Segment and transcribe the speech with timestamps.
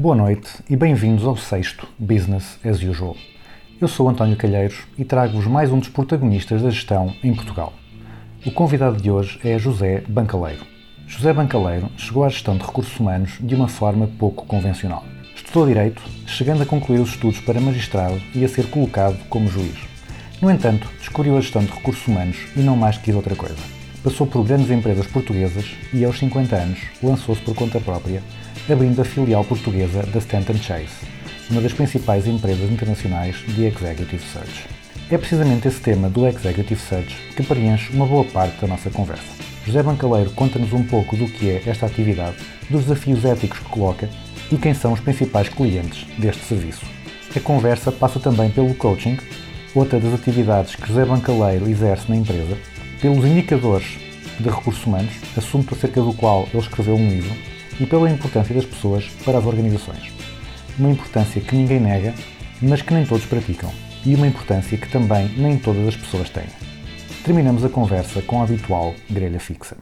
[0.00, 3.14] Boa noite e bem-vindos ao sexto Business as Usual.
[3.78, 7.74] Eu sou António Calheiros e trago-vos mais um dos protagonistas da gestão em Portugal.
[8.46, 10.64] O convidado de hoje é José Bancaleiro.
[11.06, 15.04] José Bancaleiro chegou à gestão de recursos humanos de uma forma pouco convencional.
[15.36, 19.76] Estudou Direito, chegando a concluir os estudos para magistrado e a ser colocado como juiz.
[20.40, 23.80] No entanto, descobriu a gestão de recursos humanos e não mais quis outra coisa.
[24.02, 28.22] Passou por grandes empresas portuguesas e, aos 50 anos, lançou-se por conta própria,
[28.70, 31.06] abrindo a filial portuguesa da Stanton Chase,
[31.50, 34.66] uma das principais empresas internacionais de Executive Search.
[35.10, 39.40] É precisamente esse tema do Executive Search que preenche uma boa parte da nossa conversa.
[39.66, 42.36] José Bancaleiro conta-nos um pouco do que é esta atividade,
[42.68, 44.08] dos desafios éticos que coloca
[44.50, 46.86] e quem são os principais clientes deste serviço.
[47.34, 49.18] A conversa passa também pelo coaching,
[49.74, 52.56] outra das atividades que José Bancaleiro exerce na empresa,
[53.00, 53.98] pelos indicadores
[54.38, 57.34] de recursos humanos, assunto acerca do qual ele escreveu um livro,
[57.80, 60.12] e pela importância das pessoas para as organizações.
[60.78, 62.14] Uma importância que ninguém nega,
[62.62, 63.72] mas que nem todos praticam,
[64.04, 66.46] e uma importância que também nem todas as pessoas têm.
[67.24, 69.76] Terminamos a conversa com a habitual grelha fixa.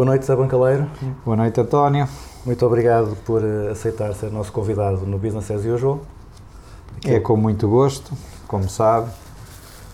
[0.00, 0.86] Boa noite, Zé Bancaleiro.
[1.26, 2.08] Boa noite, António.
[2.46, 6.00] Muito obrigado por uh, aceitar ser nosso convidado no Business as Usual.
[7.04, 8.10] É com muito gosto,
[8.48, 9.10] como sabe.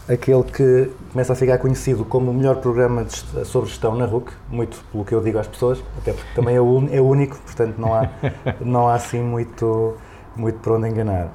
[0.09, 4.31] Aquele que começa a ficar conhecido como o melhor programa de sobre gestão na RUC,
[4.49, 7.37] muito pelo que eu digo às pessoas, até porque também é, o un- é único,
[7.39, 8.09] portanto não há,
[8.65, 9.97] não há assim muito,
[10.37, 11.33] muito por onde enganar.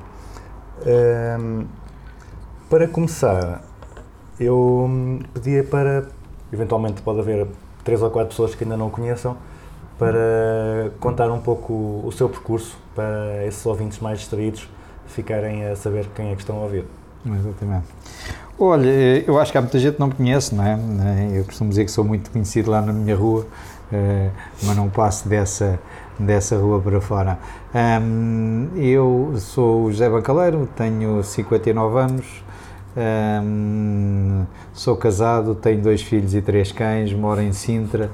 [0.88, 1.66] Ahm,
[2.70, 3.64] para começar,
[4.40, 6.08] eu hum, pedia para,
[6.54, 7.48] eventualmente pode haver
[7.84, 9.36] três ou quatro pessoas que ainda não o conheçam,
[9.98, 14.68] para contar um pouco o seu percurso, para esses ouvintes mais distraídos
[15.08, 16.86] ficarem a saber quem é que estão a ouvir.
[17.26, 17.86] Exatamente.
[18.58, 20.74] Olha, eh, eu acho que há muita gente que não me conhece, não é?
[20.74, 23.46] Eh, Eu costumo dizer que sou muito conhecido lá na minha rua,
[23.92, 24.30] eh,
[24.64, 25.80] mas não passo dessa,
[26.18, 27.38] dessa rua para fora.
[28.76, 32.44] Eu sou o José Bancaleiro, tenho 59 anos,
[32.96, 34.44] ahm,
[34.74, 38.10] sou casado, tenho dois filhos e três cães, moro em Sintra.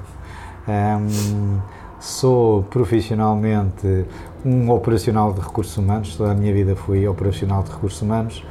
[0.66, 1.60] Ahm,
[2.00, 4.06] sou profissionalmente
[4.44, 8.44] um operacional de recursos humanos, toda a minha vida fui operacional de recursos humanos.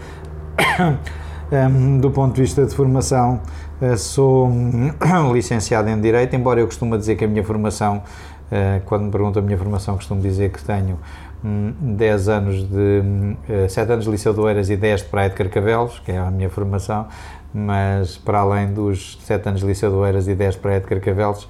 [1.49, 3.39] Um, do ponto de vista de formação,
[3.81, 4.51] eh, sou
[5.33, 8.03] licenciado em Direito, embora eu costumo dizer que a minha formação,
[8.51, 10.99] eh, quando me perguntam a minha formação, costumo dizer que tenho
[11.43, 15.29] 10 anos de, hum, eh, 7 anos de Liceu de Oeiras e 10 de Praia
[15.29, 17.07] de Carcavelos, que é a minha formação,
[17.53, 20.87] mas para além dos 7 anos de Liceu de Oeiras e 10 de Praia de
[20.87, 21.47] Carcavelos,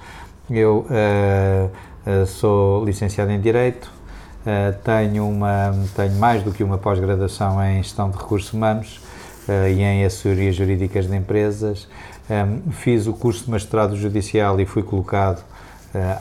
[0.50, 1.68] eu eh,
[2.06, 3.92] eh, sou licenciado em Direito,
[4.46, 9.00] eh, tenho, uma, tenho mais do que uma pós-graduação em Gestão de Recursos Humanos
[9.48, 11.88] e em Assessorias Jurídicas de Empresas.
[12.28, 15.42] Em, fiz o curso de Magistrado Judicial e fui colocado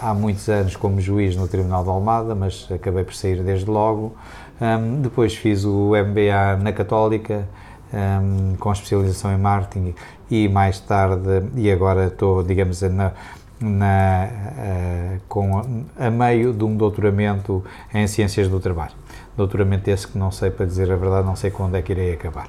[0.01, 4.15] há muitos anos como juiz no Tribunal de Almada, mas acabei por sair desde logo.
[4.61, 7.47] Em, depois fiz o MBA na Católica,
[7.93, 9.95] em, com especialização em marketing
[10.29, 13.11] e mais tarde, e agora estou, digamos, na,
[13.59, 17.63] na, eh, com, a meio de um doutoramento
[17.93, 18.93] em Ciências do Trabalho.
[19.35, 22.13] Doutoramento esse que não sei, para dizer a verdade, não sei quando é que irei
[22.13, 22.47] acabar.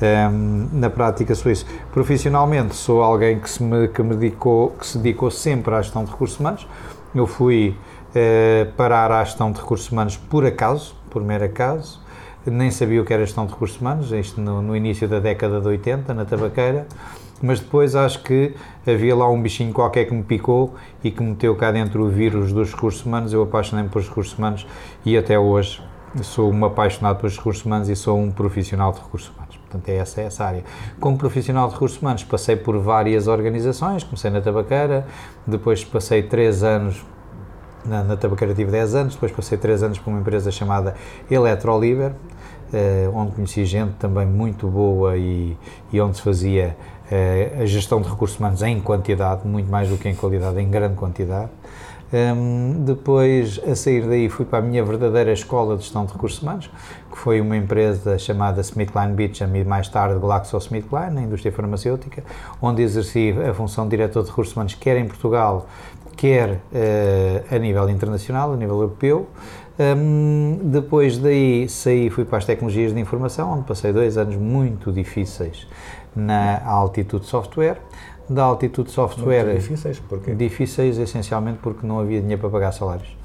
[0.00, 1.66] Um, na prática sou isso.
[1.92, 6.04] Profissionalmente sou alguém que se, me, que me dedicou, que se dedicou sempre à gestão
[6.04, 6.66] de recursos humanos.
[7.14, 7.76] Eu fui
[8.14, 12.00] eh, parar à gestão de recursos humanos por acaso, por mero acaso.
[12.46, 15.60] Nem sabia o que era gestão de recursos humanos, isto no, no início da década
[15.60, 16.86] de 80, na tabaqueira.
[17.42, 18.54] Mas depois acho que
[18.86, 20.74] havia lá um bichinho qualquer que me picou
[21.04, 23.32] e que meteu cá dentro o vírus dos recursos humanos.
[23.32, 24.66] Eu apaixonei-me pelos recursos humanos
[25.04, 25.82] e até hoje
[26.22, 29.37] sou um apaixonado pelos recursos humanos e sou um profissional de recursos humanos.
[29.68, 30.64] Portanto, é essa, é essa área.
[30.98, 35.06] Como profissional de recursos humanos, passei por várias organizações, comecei na Tabaqueira,
[35.46, 37.04] depois passei três anos
[37.84, 40.94] na, na Tabaqueira tive 10 anos, depois passei 3 anos para uma empresa chamada
[41.30, 42.12] Eletroliber,
[42.72, 45.56] eh, onde conheci gente também muito boa e,
[45.92, 46.76] e onde se fazia
[47.10, 50.68] eh, a gestão de recursos humanos em quantidade, muito mais do que em qualidade, em
[50.68, 51.50] grande quantidade.
[52.10, 56.40] Um, depois, a sair daí, fui para a minha verdadeira escola de gestão de recursos
[56.40, 56.70] humanos,
[57.10, 62.24] que foi uma empresa chamada SmithKline Beecham e mais tarde GlaxoSmithKline, na indústria farmacêutica,
[62.62, 65.66] onde exerci a função de diretor de recursos humanos, quer em Portugal,
[66.16, 69.28] quer uh, a nível internacional, a nível europeu.
[69.78, 74.90] Um, depois daí saí fui para as tecnologias de informação, onde passei dois anos muito
[74.90, 75.68] difíceis
[76.16, 77.78] na Altitude Software.
[78.28, 79.44] Da Altitude Software.
[79.44, 80.34] Muito difíceis, porquê?
[80.34, 83.16] Difíceis, essencialmente porque não havia dinheiro para pagar salários.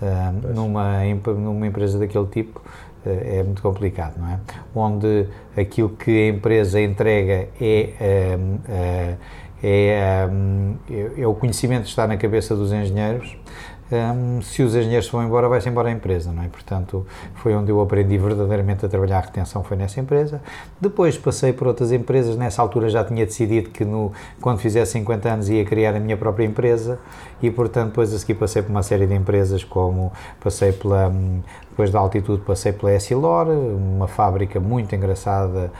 [0.00, 2.62] Ah, numa, em- numa empresa daquele tipo
[3.04, 4.38] ah, é muito complicado, não é?
[4.74, 5.26] Onde
[5.56, 7.90] aquilo que a empresa entrega é,
[8.68, 9.16] ah,
[9.62, 10.26] é,
[11.18, 13.36] é o conhecimento que está na cabeça dos engenheiros.
[13.94, 16.48] Hum, se os engenheiros vão embora, vai-se embora a empresa, não é?
[16.48, 20.40] Portanto, foi onde eu aprendi verdadeiramente a trabalhar a retenção, foi nessa empresa.
[20.80, 25.28] Depois passei por outras empresas, nessa altura já tinha decidido que no, quando fizesse 50
[25.28, 26.98] anos ia criar a minha própria empresa
[27.42, 31.42] e, portanto, depois a seguir passei por uma série de empresas, como passei pela, hum,
[31.70, 35.70] depois da altitude passei pela Essilor, uma fábrica muito engraçada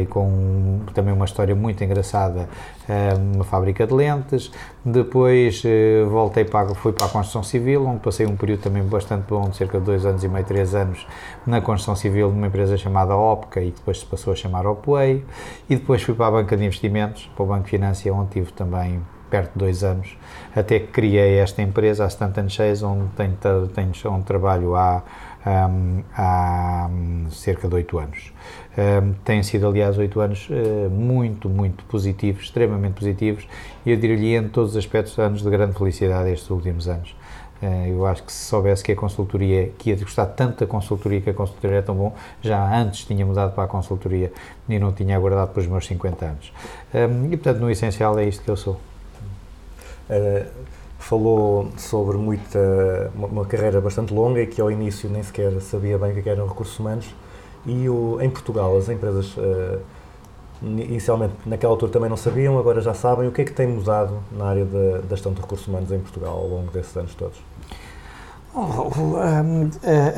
[0.00, 2.48] e com também uma história muito engraçada,
[2.88, 4.50] eh, uma fábrica de lentes.
[4.84, 9.24] Depois eh, voltei para, fui para a construção civil, onde passei um período também bastante
[9.28, 11.06] bom, de cerca de dois anos e meio, três anos,
[11.46, 15.24] na construção civil, numa empresa chamada Opca e depois se passou a chamar Opway.
[15.70, 19.00] E depois fui para a banca de investimentos, para o Banco Finança, onde tive também
[19.32, 20.14] perto de dois anos,
[20.54, 23.34] até que criei esta empresa, a Stanton Chase, onde, tenho,
[23.68, 25.02] tenho, onde trabalho há,
[25.46, 28.30] hum, há hum, cerca de oito anos.
[29.24, 33.46] Têm sido, aliás, oito anos eh, muito, muito positivos, extremamente positivos,
[33.84, 37.14] e eu diria em todos os aspectos anos de grande felicidade estes últimos anos.
[37.60, 41.20] Eh, eu acho que se soubesse que a consultoria, que ia gostar tanto da consultoria,
[41.20, 44.32] que a consultoria é tão bom, já antes tinha mudado para a consultoria
[44.66, 46.52] e não tinha aguardado para os meus 50 anos.
[47.30, 48.80] E, portanto, no essencial é isto que eu sou.
[50.08, 50.46] Eh,
[50.98, 55.98] falou sobre muita, uma, uma carreira bastante longa e que ao início nem sequer sabia
[55.98, 57.14] bem o que eram recursos humanos.
[57.66, 59.78] E o, em Portugal, as empresas eh,
[60.62, 63.28] inicialmente naquela altura também não sabiam, agora já sabem.
[63.28, 65.98] O que é que tem mudado na área da, da gestão de recursos humanos em
[66.00, 67.38] Portugal ao longo desses anos todos?
[68.54, 69.70] Hum,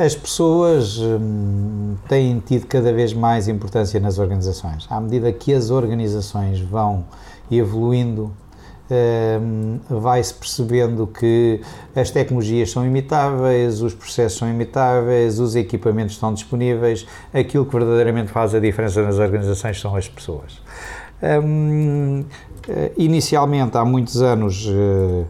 [0.05, 4.87] As pessoas hum, têm tido cada vez mais importância nas organizações.
[4.91, 7.05] À medida que as organizações vão
[7.51, 8.33] evoluindo,
[9.89, 11.61] vai-se percebendo que
[11.97, 17.07] as tecnologias são imitáveis, os processos são imitáveis, os equipamentos estão disponíveis.
[17.33, 20.61] Aquilo que verdadeiramente faz a diferença nas organizações são as pessoas.
[22.67, 25.25] Eh, inicialmente, há muitos anos, eh,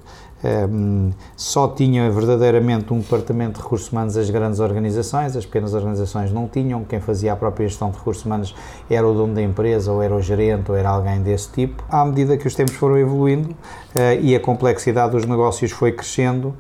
[1.36, 6.46] só tinha verdadeiramente um departamento de recursos humanos as grandes organizações, as pequenas organizações não
[6.48, 8.54] tinham, quem fazia a própria gestão de recursos humanos
[8.90, 11.82] era o dono da empresa, ou era o gerente, ou era alguém desse tipo.
[11.88, 16.54] À medida que os tempos foram evoluindo uh, e a complexidade dos negócios foi crescendo,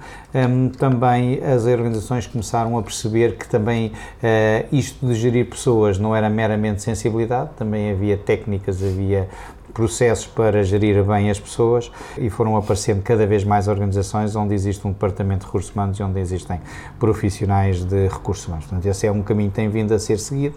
[0.78, 6.28] também as organizações começaram a perceber que também uh, isto de gerir pessoas não era
[6.28, 9.28] meramente sensibilidade, também havia técnicas, havia
[9.74, 14.86] processos para gerir bem as pessoas e foram aparecendo cada vez mais organizações onde existe
[14.86, 16.60] um departamento de recursos humanos e onde existem
[16.98, 18.66] profissionais de recursos humanos.
[18.66, 20.54] Portanto, esse é um caminho que tem vindo a ser seguido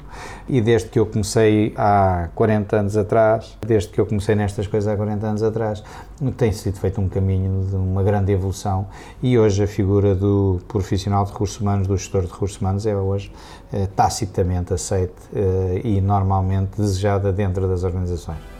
[0.48, 4.94] e desde que eu comecei há 40 anos atrás, desde que eu comecei nestas coisas
[4.94, 5.84] há 40 anos atrás,
[6.38, 8.88] tem sido feito um caminho de uma grande evolução
[9.22, 12.96] e hoje a figura do profissional de recursos humanos, do gestor de recursos humanos é
[12.96, 13.32] hoje
[13.74, 18.57] eh, tacitamente aceite eh, e normalmente desejada dentro das organizações.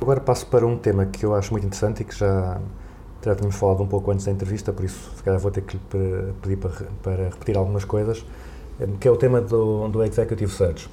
[0.00, 2.60] Agora passo para um tema que eu acho muito interessante e que já,
[3.24, 5.76] já tínhamos falado um pouco antes da entrevista, por isso se calhar vou ter que
[5.76, 8.26] lhe pe- pedir para, para repetir algumas coisas,
[9.00, 10.88] que é o tema do, do Executive Search,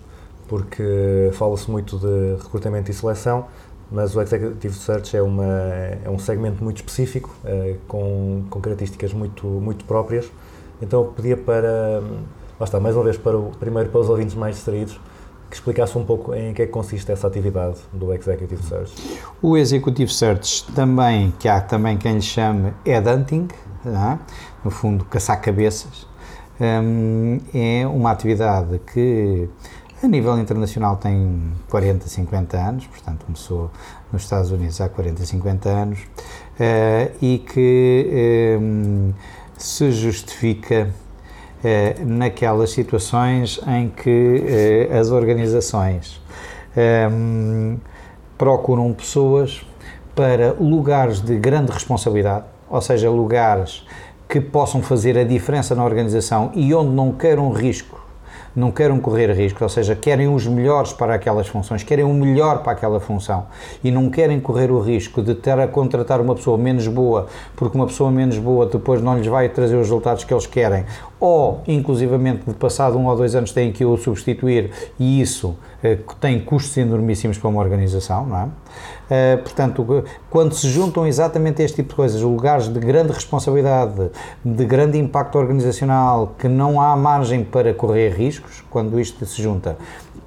[0.48, 3.46] porque fala-se muito de recrutamento e seleção,
[3.92, 9.14] mas o Executive Search é, uma, é um segmento muito específico, eh, com, com características
[9.14, 10.30] muito, muito próprias,
[10.82, 12.02] então eu pedia para,
[12.60, 15.00] lá está, mais uma vez, para o, primeiro para os ouvintes mais distraídos,
[15.50, 18.94] que explicasse um pouco em que é que consiste essa atividade do Executive Search.
[19.42, 22.72] O Executive Search também, que há também quem lhe chame
[23.84, 24.20] não é?
[24.64, 26.06] no fundo caçar cabeças,
[26.60, 29.50] hum, é uma atividade que
[30.02, 33.70] a nível internacional tem 40, 50 anos, portanto começou
[34.12, 36.00] nos Estados Unidos há 40, 50 anos,
[36.60, 39.14] eh, e que hum,
[39.58, 40.90] se justifica
[41.64, 46.22] eh, naquelas situações em que eh, as organizações
[46.78, 47.76] ehm,
[48.38, 49.66] procuram pessoas
[50.16, 53.86] para lugares de grande responsabilidade, ou seja, lugares
[54.30, 58.00] que possam fazer a diferença na organização e onde não queiram risco,
[58.56, 62.62] não queiram correr risco, ou seja, querem os melhores para aquelas funções, querem o melhor
[62.62, 63.48] para aquela função
[63.84, 67.76] e não querem correr o risco de ter a contratar uma pessoa menos boa, porque
[67.76, 70.86] uma pessoa menos boa depois não lhes vai trazer os resultados que eles querem,
[71.20, 76.40] ou inclusivamente passado um ou dois anos têm que o substituir e isso eh, tem
[76.40, 78.48] custos enormíssimos para uma organização, não é?
[79.10, 84.10] Eh, portanto, quando se juntam exatamente este tipo de coisas, lugares de grande responsabilidade,
[84.46, 89.78] de grande impacto organizacional, que não há margem para correr riscos, quando isto se junta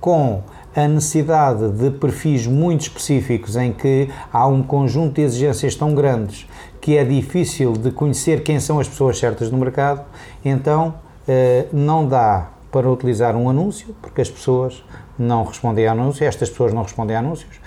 [0.01, 0.43] com
[0.75, 6.47] a necessidade de perfis muito específicos em que há um conjunto de exigências tão grandes
[6.83, 10.03] que é difícil de conhecer quem são as pessoas certas no mercado,
[10.45, 10.95] então
[11.29, 14.83] eh, não dá para utilizar um anúncio, porque as pessoas
[15.17, 17.61] não respondem a anúncios, estas pessoas não respondem a anúncios.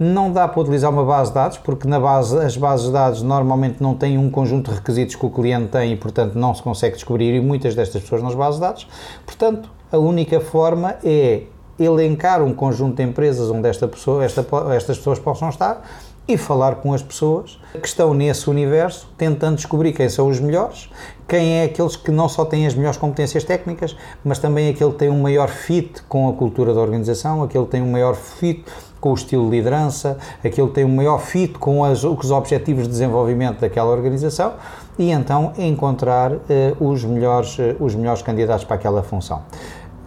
[0.00, 3.20] Não dá para utilizar uma base de dados, porque na base, as bases de dados
[3.20, 6.62] normalmente não têm um conjunto de requisitos que o cliente tem e, portanto, não se
[6.62, 8.88] consegue descobrir e muitas destas pessoas nas bases de dados.
[9.26, 11.42] Portanto, a única forma é
[11.78, 15.82] elencar um conjunto de empresas onde esta pessoa, esta, estas pessoas possam estar
[16.26, 20.88] e falar com as pessoas que estão nesse universo, tentando descobrir quem são os melhores,
[21.26, 24.98] quem é aqueles que não só têm as melhores competências técnicas, mas também aquele que
[24.98, 28.64] tem um maior fit com a cultura da organização, aquele que tem um maior fit
[29.00, 32.84] com o estilo de liderança, aquele que tem um maior fit com as, os objetivos
[32.84, 34.54] de desenvolvimento daquela organização
[34.96, 39.42] e então encontrar eh, os, melhores, eh, os melhores candidatos para aquela função.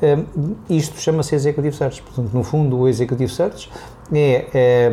[0.02, 2.02] Um, isto chama-se Executive Search.
[2.02, 3.70] Portanto, no fundo, o Executive Search
[4.14, 4.92] é, é,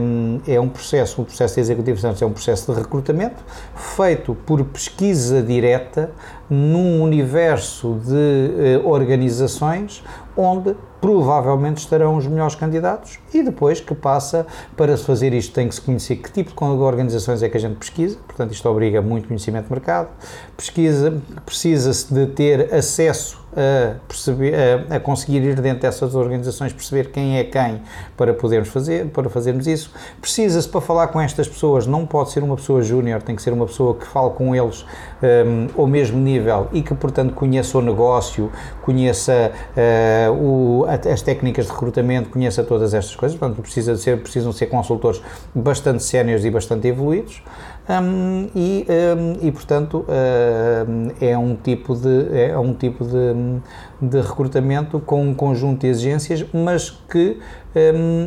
[0.54, 4.64] é, um processo, o processo de Executive Search é um processo de recrutamento feito por
[4.64, 6.10] pesquisa direta
[6.48, 10.02] num universo de eh, organizações
[10.36, 15.68] onde provavelmente estarão os melhores candidatos e depois que passa para se fazer isto tem
[15.68, 19.02] que se conhecer que tipo de organizações é que a gente pesquisa, portanto isto obriga
[19.02, 20.08] muito conhecimento de mercado,
[20.56, 27.10] pesquisa, precisa-se de ter acesso a, perceber, a, a, conseguir ir dentro dessas organizações, perceber
[27.10, 27.82] quem é quem
[28.16, 29.92] para podermos fazer, para fazermos isso.
[30.20, 33.52] Precisa-se para falar com estas pessoas, não pode ser uma pessoa júnior, tem que ser
[33.52, 34.84] uma pessoa que fale com eles
[35.22, 38.50] um, ao mesmo nível e que, portanto, conheça o negócio,
[38.82, 43.38] conheça uh, o, as técnicas de recrutamento, conheça todas estas coisas.
[43.38, 45.22] Portanto, precisa ser, precisam ser consultores
[45.54, 47.42] bastante séniores e bastante evoluídos.
[47.88, 53.34] Um, e, um, e, portanto, um, é um tipo, de, é um tipo de,
[54.00, 57.38] de recrutamento com um conjunto de exigências, mas que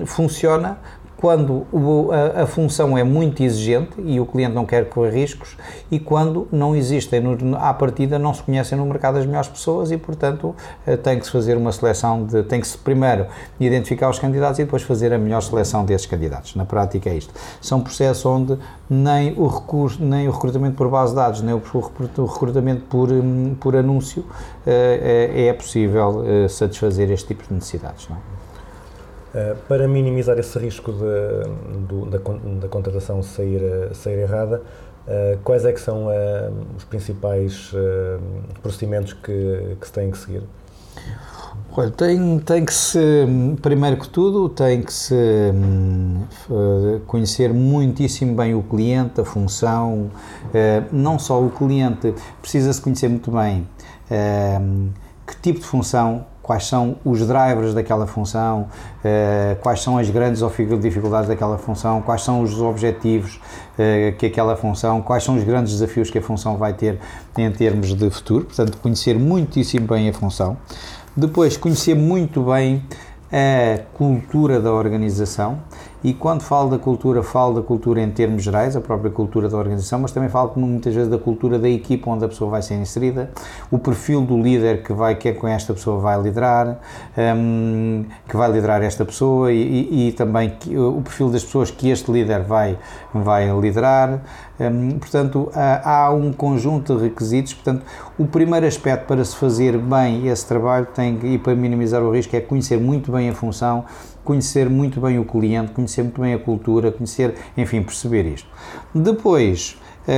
[0.06, 0.78] funciona
[1.18, 5.56] quando o, a, a, função é muito exigente e o cliente não quer correr riscos
[5.90, 9.92] e quando não existem, no, à partida não se conhecem no mercado as melhores pessoas
[9.92, 10.54] e, portanto,
[10.86, 13.28] eh, tem que se fazer uma seleção de, tem que se primeiro
[13.60, 16.56] identificar os candidatos e depois fazer a melhor seleção desses candidatos.
[16.56, 17.34] Na prática é isto.
[17.62, 18.58] São processos onde
[18.90, 23.12] nem o recurso, nem o recrutamento por base de dados, nem o, o recrutamento por,
[23.12, 24.26] hum, por anúncio
[24.66, 28.08] é, é possível satisfazer este tipo de necessidades.
[28.10, 28.35] Não é?
[29.36, 32.20] Uh, para minimizar esse risco de, da,
[32.62, 33.62] da, contratação sair,
[33.94, 34.62] sair errada,
[35.06, 36.08] uh, quais é que são
[36.78, 37.74] os principais
[38.64, 40.44] procedimentos que, que se têm que seguir?
[41.76, 42.98] Olha, tem, tem que se,
[43.62, 45.52] primeiro que tudo, tem que se
[47.06, 50.10] conhecer muitíssimo bem o cliente, a função,
[50.94, 53.68] não só o cliente, precisa-se conhecer muito bem
[55.28, 58.68] que tipo de função quais são os drivers daquela função,
[59.04, 60.44] uh, quais são as grandes
[60.80, 63.40] dificuldades daquela função, quais são os objetivos
[63.80, 67.00] uh, que aquela função, quais são os grandes desafios que a função vai ter
[67.36, 68.46] em termos de futuro.
[68.46, 70.56] Portanto, conhecer muitíssimo bem a função.
[71.18, 72.84] Depois, conhecer muito bem
[73.32, 75.58] a cultura da organização
[76.06, 79.58] e quando falo da cultura, falo da cultura em termos gerais, a própria cultura da
[79.58, 82.76] organização, mas também falo muitas vezes da cultura da equipa onde a pessoa vai ser
[82.76, 83.32] inserida,
[83.72, 86.78] o perfil do líder que vai, que é com esta pessoa vai liderar,
[87.18, 91.72] um, que vai liderar esta pessoa e, e, e também que, o perfil das pessoas
[91.72, 92.78] que este líder vai,
[93.12, 94.22] vai liderar.
[94.60, 97.56] Um, portanto, há, um conjunto de requisitos.
[97.56, 97.84] Portanto,
[98.18, 102.36] o primeiro aspecto para se fazer bem esse trabalho tem, e para minimizar o risco
[102.36, 103.86] é conhecer muito bem a função,
[104.26, 108.50] conhecer muito bem o cliente, conhecer muito bem a cultura, conhecer, enfim, perceber isto.
[108.94, 109.78] Depois,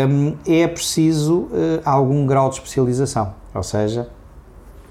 [0.09, 4.09] hum, é preciso eh, algum grau de especialização, ou seja,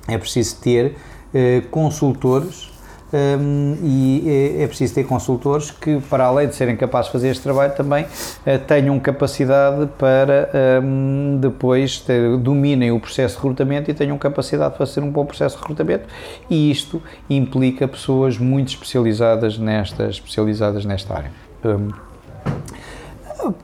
[0.06, 0.96] é preciso ter
[1.34, 2.70] eh, consultores
[3.12, 7.42] hum, e é, preciso ter consultores que, para além de serem capazes de fazer este
[7.42, 8.06] trabalho, também
[8.44, 10.50] eh, tenham capacidade para
[10.82, 15.24] hum, depois ter, dominem o processo de recrutamento e tenham capacidade de fazer um bom
[15.24, 16.06] processo de recrutamento
[16.48, 21.30] e isto implica pessoas muito especializadas nesta, especializadas nesta área.
[21.64, 21.88] Hum,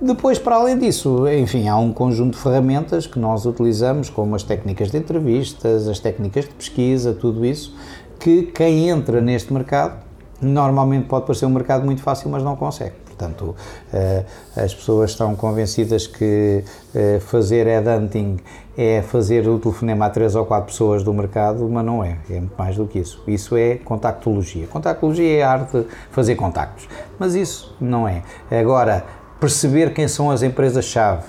[0.01, 4.43] depois, para além disso, enfim, há um conjunto de ferramentas que nós utilizamos, como as
[4.43, 7.75] técnicas de entrevistas, as técnicas de pesquisa, tudo isso,
[8.23, 10.01] que quem entra neste mercado
[10.41, 12.95] normalmente pode parecer um mercado muito fácil, mas não consegue.
[13.05, 13.55] Portanto,
[13.93, 14.25] eh,
[14.57, 16.65] as pessoas estão convencidas que
[16.95, 18.39] eh, fazer headhunting
[18.77, 22.39] é fazer o telefonema a três ou quatro pessoas do mercado, mas não é, é
[22.39, 23.23] muito mais do que isso.
[23.27, 24.67] Isso é contactologia.
[24.69, 26.89] Contactologia é a arte de fazer contactos,
[27.19, 28.23] mas isso não é.
[28.51, 29.05] Agora,
[29.41, 31.25] perceber quem são as empresas-chave,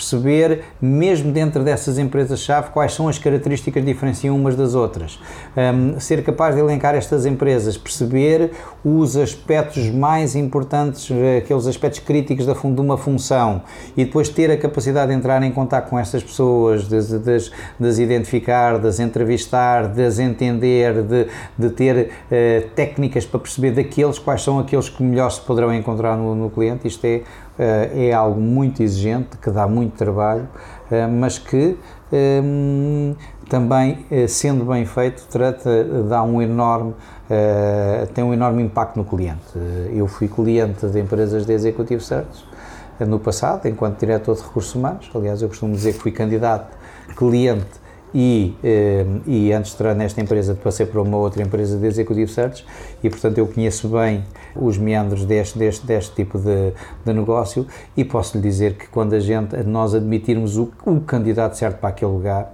[0.00, 5.20] perceber, mesmo dentro dessas empresas-chave, quais são as características que diferenciam umas das outras,
[5.56, 8.50] um, ser capaz de elencar estas empresas, perceber
[8.82, 13.62] os aspectos mais importantes, aqueles aspectos críticos da, de uma função
[13.96, 17.50] e depois ter a capacidade de entrar em contato com estas pessoas, de, de, as-
[17.78, 21.26] de as identificar, de as entrevistar, de as entender, de,
[21.58, 26.16] de ter eh, técnicas para perceber daqueles quais são aqueles que melhor se poderão encontrar
[26.16, 26.88] no, no cliente.
[26.88, 27.22] Isto é, eh,
[27.62, 30.48] é algo muito exigente, que dá muito trabalho,
[30.90, 31.76] eh, mas que
[32.12, 33.14] hum,
[33.48, 36.94] também, eh, sendo bem feito, trata, dá um enorme,
[37.28, 39.40] eh, tem um enorme impacto no cliente.
[39.56, 42.44] Eh, Eu fui cliente de empresas de Executive Search
[42.98, 45.10] eh, no passado, enquanto diretor de recursos humanos.
[45.14, 46.76] Aliás, eu costumo dizer que fui candidato,
[47.16, 47.80] cliente
[48.14, 52.30] e, eh, e antes de entrar nesta empresa passei por uma outra empresa de Executive
[52.30, 52.64] Search
[53.02, 54.24] e, portanto, eu conheço bem
[54.56, 56.72] os meandros deste, deste, deste tipo de,
[57.04, 57.66] de negócio.
[57.96, 61.90] E posso lhe dizer que quando a gente, nós admitirmos o, o candidato certo para
[61.90, 62.52] aquele lugar,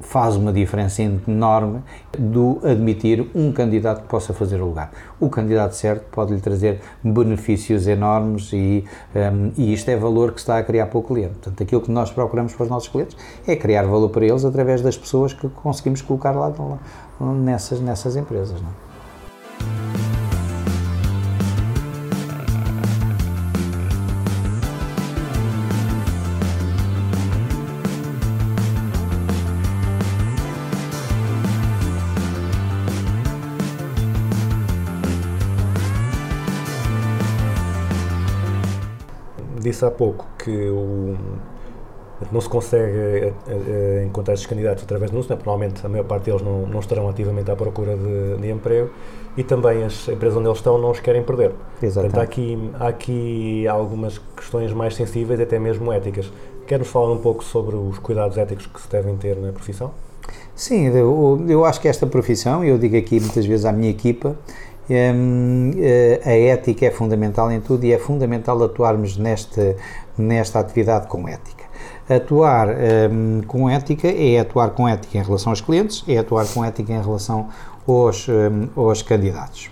[0.00, 1.82] faz uma diferença enorme
[2.18, 4.90] do admitir um candidato que possa fazer o lugar.
[5.20, 10.40] O candidato certo pode lhe trazer benefícios enormes e, um, e isto é valor que
[10.40, 11.34] está a criar para o cliente.
[11.34, 14.80] Portanto, aquilo que nós procuramos para os nossos clientes é criar valor para eles através
[14.80, 18.60] das pessoas que conseguimos colocar lá, lá nessas, nessas empresas.
[18.60, 20.07] Não é?
[39.68, 41.14] Disse há pouco que o,
[42.32, 45.36] não se consegue eh, eh, encontrar estes candidatos através de anúncios, né?
[45.44, 48.88] normalmente a maior parte deles não, não estarão ativamente à procura de, de emprego
[49.36, 51.52] e também as empresas onde eles estão não os querem perder.
[51.82, 52.14] Exatamente.
[52.14, 56.32] Portanto, há aqui, há aqui algumas questões mais sensíveis, até mesmo éticas.
[56.66, 59.90] Quer-nos falar um pouco sobre os cuidados éticos que se devem ter na profissão?
[60.54, 64.34] Sim, eu, eu acho que esta profissão, eu digo aqui muitas vezes à minha equipa,
[64.90, 69.76] a ética é fundamental em tudo e é fundamental atuarmos nesta,
[70.16, 71.64] nesta atividade com ética.
[72.08, 72.68] Atuar
[73.10, 76.92] hum, com ética é atuar com ética em relação aos clientes, é atuar com ética
[76.92, 77.48] em relação
[77.86, 79.70] aos, hum, aos candidatos.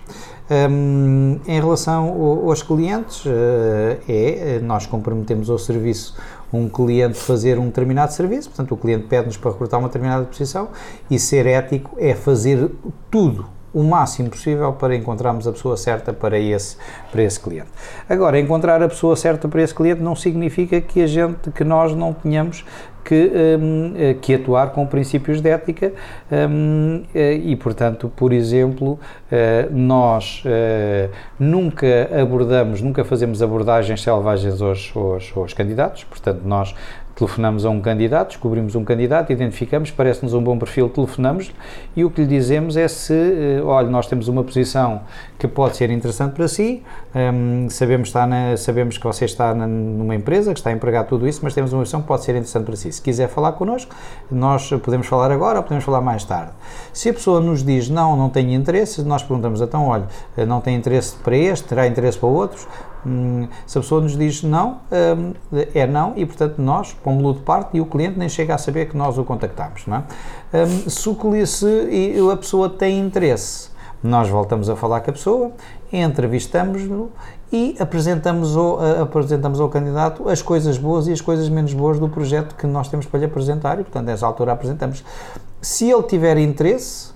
[0.48, 6.14] Hum, em relação ao- aos clientes, eh, é nós comprometemos ao serviço
[6.52, 10.68] um cliente fazer um determinado serviço, portanto, o cliente pede-nos para recrutar uma determinada posição
[11.11, 12.70] e ser ético é fazer
[13.11, 13.46] tudo
[13.77, 16.79] o máximo possível para encontrarmos a pessoa certa para esse,
[17.12, 17.69] para esse cliente.
[18.09, 21.95] Agora, encontrar a pessoa certa para esse cliente não significa que a gente, que nós
[21.95, 22.65] não tenhamos
[23.05, 25.93] que, hum, eh, que atuar com princípios de ética
[26.33, 28.99] hum, eh, e, portanto, por exemplo,
[29.31, 30.43] eh, nós
[31.39, 31.87] nunca
[32.21, 36.75] abordamos, nunca fazemos abordagens selvagens aos, aos, aos candidatos, portanto, nós
[37.16, 41.50] telefonamos a um candidato, descobrimos um candidato, identificamos, parece-nos um bom perfil, telefonamos
[41.96, 45.00] e o que lhe dizemos é se, eh, olha, nós temos uma posição
[45.38, 46.83] que pode ser interessante para si,
[47.14, 51.07] hum, sabemos, está na- sabemos que você está na- numa empresa, que está a empregar
[51.07, 52.92] tudo isso, mas temos uma posição que pode ser interessante para si.
[52.92, 53.94] Se quiser falar connosco,
[54.31, 56.52] nós podemos falar agora ou podemos falar mais tarde.
[56.92, 60.05] Se a pessoa nos diz não, não tenho interesse, nós perguntamos, então, olha,
[60.37, 62.68] eh, não tem interesse para este, terá interesse para outros,
[63.07, 65.33] Hum, se a pessoa nos diz não, hum,
[65.73, 68.88] é não e, portanto, nós pomos-lo de parte e o cliente nem chega a saber
[68.88, 69.87] que nós o contactamos.
[69.87, 70.03] Não é?
[70.64, 73.71] Hum, se, se a pessoa tem interesse,
[74.03, 75.53] nós voltamos a falar com a pessoa,
[75.92, 77.11] entrevistamos-no
[77.53, 82.09] e apresentamos ao, apresentamos ao candidato as coisas boas e as coisas menos boas do
[82.09, 85.05] projeto que nós temos para lhe apresentar e, portanto, nessa altura apresentamos.
[85.61, 87.14] Se ele tiver interesse,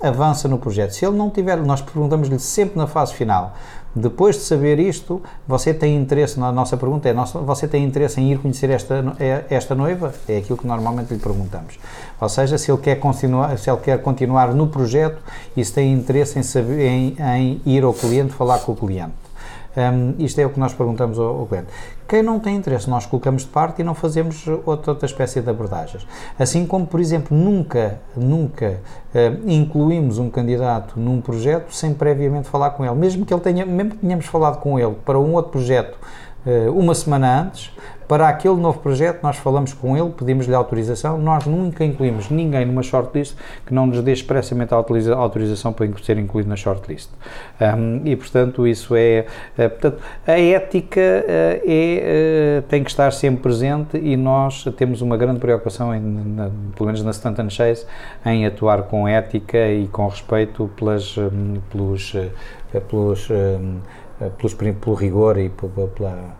[0.00, 0.92] avança no projeto.
[0.92, 3.54] Se ele não tiver, nós perguntamos-lhe sempre na fase final,
[3.94, 8.32] depois de saber isto, você tem interesse, na nossa pergunta é, você tem interesse em
[8.32, 10.12] ir conhecer esta, é- esta noiva?
[10.28, 11.78] É aquilo que normalmente lhe perguntamos.
[12.20, 15.22] Ou seja, se ele quer continuar, se ele quer continuar no projeto
[15.56, 19.12] e se tem interesse em, saber, em, em ir ao cliente, falar com o cliente.
[19.76, 21.66] Hum, isto é o que nós perguntamos ao, ao cliente.
[22.06, 25.48] Quem não tem interesse, nós colocamos de parte e não fazemos outra, outra espécie de
[25.48, 26.06] abordagens.
[26.38, 28.80] Assim como, por exemplo, nunca, nunca
[29.14, 32.94] hum, incluímos um candidato num projeto sem previamente falar com ele.
[32.94, 35.96] Mesmo que ele tenha, mesmo que tenhamos falado com ele para um outro projeto
[36.33, 36.33] eh,
[36.74, 37.72] uma semana antes,
[38.06, 42.82] para aquele novo projeto nós falamos com ele, pedimos-lhe autorização, nós nunca incluímos ninguém numa
[42.82, 47.08] shortlist que não nos dê expressamente a autoriza- autorização para ser incluído na shortlist.
[47.58, 49.24] Um, e, portanto, isso é...
[49.56, 55.00] eh, portanto, a ética eh, é, eh, tem que estar sempre presente e nós temos
[55.00, 57.86] uma grande preocupação, em, na- pelo menos na Stanton Chase,
[58.26, 61.16] em atuar com ética e com respeito pelas,
[61.70, 63.58] pelos, eh, pelos, eh,
[64.36, 66.34] pelos, pelo rigor e pela,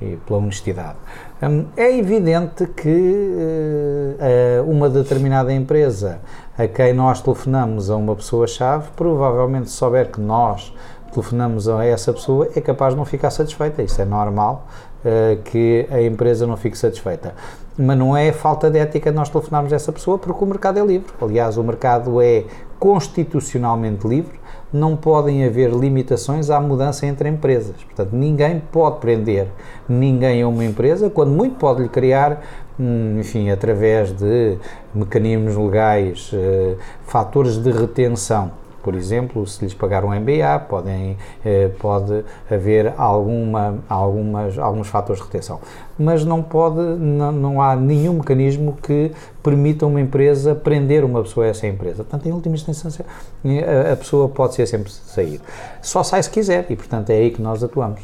[0.00, 0.96] e pela honestidade.
[1.42, 4.14] Hum, É evidente que eh,
[4.58, 6.20] eh, uma determinada empresa
[6.56, 10.74] a quem nós telefonamos a uma pessoa-chave, provavelmente souber que nós
[11.12, 13.82] telefonamos a essa pessoa, é capaz de não ficar satisfeita.
[13.82, 14.66] Isso é normal
[15.04, 17.34] eh, que a empresa não fique satisfeita.
[17.76, 20.84] Mas não é falta de ética nós telefonarmos a essa pessoa, porque o mercado é
[20.84, 21.12] livre.
[21.20, 22.44] Aliás, o mercado é
[22.78, 24.39] constitucionalmente livre
[24.72, 27.74] não podem haver limitações à mudança entre empresas.
[27.84, 29.48] Portanto, ninguém pode prender
[29.88, 32.40] ninguém a uma empresa, quando muito pode lhe criar,
[32.78, 34.56] hum, enfim, através de
[34.94, 38.52] mecanismos legais, eh, fatores de retenção.
[38.82, 45.20] Por exemplo, se lhes pagar um MBA, podem, eh, pode haver alguma, algumas, alguns fatores
[45.20, 45.60] de retenção.
[45.98, 49.12] Mas não, pode, não, não há nenhum mecanismo que
[49.42, 51.96] permita uma empresa prender uma pessoa a essa empresa.
[52.04, 53.04] Portanto, em última instância,
[53.44, 55.40] a, a pessoa pode ser sempre sair.
[55.82, 58.00] Só sai se quiser e, portanto, é aí que nós atuamos.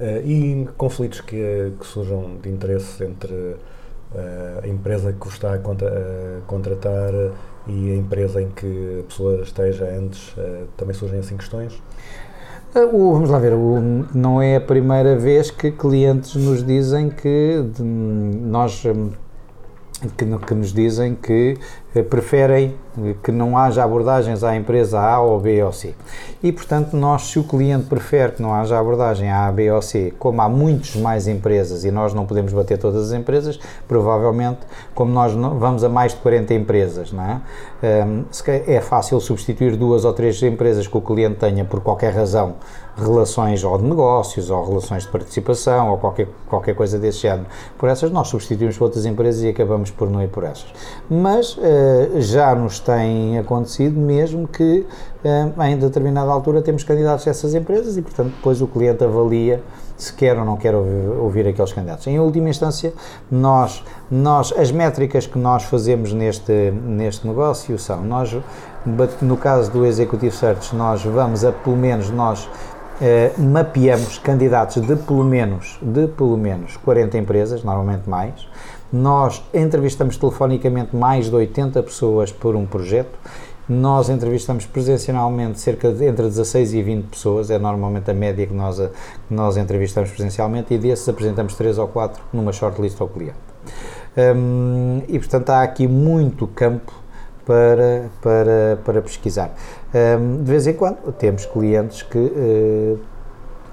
[0.00, 3.56] Eh, e conflitos que, que surjam de interesse entre
[4.14, 7.12] eh, a empresa que está a, contra- a contratar
[7.66, 11.72] e a empresa em que a pessoa esteja antes, eh, também surgem assim questões?
[12.74, 17.08] Uh, o- vamos lá ver, o- não é a primeira vez que clientes nos dizem
[17.08, 19.10] que de- nós hum,
[20.08, 21.56] que, que nos dizem que
[21.94, 25.94] eh, preferem eh, que não haja abordagens à empresa A ou B ou C.
[26.42, 30.12] E, portanto, nós, se o cliente prefere que não haja abordagem A, B ou C,
[30.18, 34.60] como há muitas mais empresas e nós não podemos bater todas as empresas, provavelmente,
[34.94, 37.40] como nós não- vamos a mais de 40 empresas, não é?
[38.44, 42.54] Ca- é fácil substituir duas ou três empresas que o cliente tenha, por qualquer razão,
[42.96, 47.46] relações ou de negócios, ou relações de participação, ou qualquer, qualquer coisa desse género.
[47.78, 50.66] Por essas nós substituímos por outras empresas e acabamos por não ir por essas.
[51.10, 54.86] Mas eh, já nos tem acontecido mesmo que
[55.24, 59.62] eh, em determinada altura temos candidatos a essas empresas e, portanto, depois o cliente avalia
[59.96, 62.06] se quer ou não quer ouvir, ouvir aqueles candidatos.
[62.06, 62.92] Em última instância,
[63.30, 68.36] nós, nós, as métricas que nós fazemos neste, neste negócio são, nós,
[69.22, 72.48] no caso do Executive Search, nós vamos a pelo menos, nós
[73.00, 78.46] eh, mapeamos candidatos de pelo menos, de pelo menos 40 empresas, normalmente mais.
[78.92, 83.18] Nós entrevistamos telefonicamente mais de 80 pessoas por um projeto.
[83.68, 88.52] Nós entrevistamos presencialmente cerca de entre 16 e 20 pessoas, é normalmente a média que
[88.52, 88.80] nós,
[89.28, 93.38] nós entrevistamos presencialmente, e desses apresentamos 3 ou 4 numa shortlist ao cliente.
[94.16, 96.92] Hum, e portanto há aqui muito campo
[97.44, 99.54] para, para, para pesquisar.
[99.94, 102.96] Hum, de vez em quando temos clientes que, eh,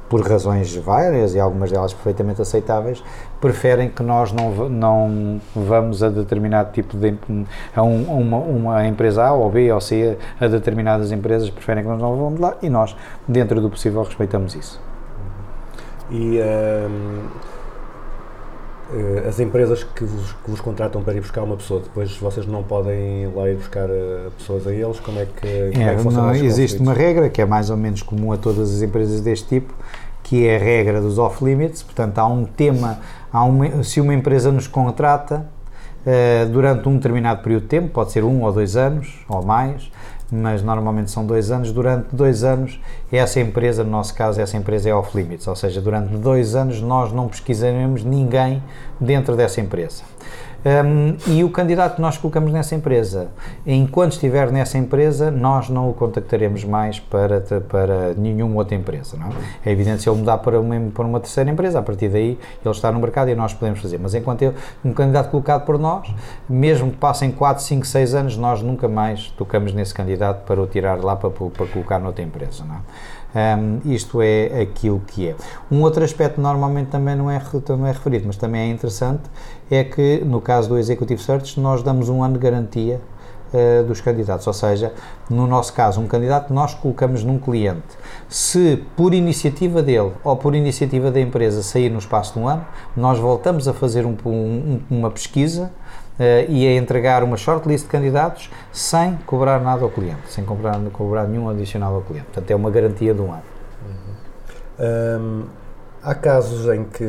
[0.08, 3.02] por razões várias e algumas delas perfeitamente aceitáveis,
[3.40, 7.18] preferem que nós não, não vamos a determinado tipo de
[7.76, 11.90] a, um- uma, uma empresa A ou B ou C a determinadas empresas preferem que
[11.90, 12.96] nós não vamos lá e nós
[13.28, 14.80] dentro do possível respeitamos isso.
[16.12, 16.88] E eh,
[19.28, 22.64] as empresas que vos, que vos contratam para ir buscar uma pessoa, depois vocês não
[22.64, 25.96] podem ir lá ir buscar eh, pessoas a eles, como é que, como é É,
[25.96, 29.22] que não, existe uma regra que é mais ou menos comum a todas as empresas
[29.22, 29.74] deste tipo,
[30.24, 31.84] que é a regra dos off-limits.
[31.84, 33.00] Portanto, há um tema,
[33.32, 35.46] há uma, se uma empresa nos contrata
[36.06, 39.92] eh, durante um determinado período de tempo, pode ser um ou dois anos ou mais,
[40.32, 41.72] mas normalmente são dois anos.
[41.72, 42.80] Durante dois anos,
[43.12, 47.12] essa empresa, no nosso caso, essa empresa é off-limits, ou seja, durante dois anos nós
[47.12, 48.64] não pesquisaremos ninguém
[49.00, 50.04] dentro dessa empresa.
[50.64, 53.30] Um, e o candidato que nós colocamos nessa empresa,
[53.66, 59.18] enquanto estiver nessa empresa, nós não o contactaremos mais para, para nenhuma outra empresa.
[59.18, 59.32] Não é?
[59.66, 62.76] é evidente se ele mudar para uma, para uma terceira empresa, a partir daí ele
[62.76, 63.98] está no mercado e nós podemos fazer.
[63.98, 66.14] Mas enquanto ele, um candidato colocado por nós,
[66.48, 70.68] mesmo que passem 4, 5, 6 anos, nós nunca mais tocamos nesse candidato para o
[70.68, 72.64] tirar lá para, para colocar noutra empresa.
[72.64, 72.80] Não é?
[73.34, 75.36] Um, isto é aquilo que é.
[75.72, 79.24] Um outro aspecto normalmente também não é, não é referido, mas também é interessante,
[79.70, 83.00] é que no caso do Executive Search nós damos um ano de garantia
[83.54, 84.94] uh, dos candidatos, ou seja,
[85.30, 87.82] no nosso caso, um candidato nós colocamos num cliente,
[88.28, 92.66] se por iniciativa dele ou por iniciativa da empresa sair no espaço de um ano,
[92.98, 95.72] nós voltamos a fazer um- um- uma pesquisa
[96.50, 101.28] e a entregar uma shortlist de candidatos sem cobrar nada ao cliente, sem cobrar, cobrar
[101.28, 102.26] nenhum adicional ao cliente.
[102.28, 103.44] Portanto, é uma garantia de um ano.
[104.80, 105.44] Hum,
[106.02, 107.04] há casos em que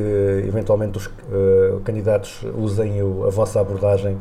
[0.47, 4.19] eventualmente os eh, candidatos usem o- a vossa abordagem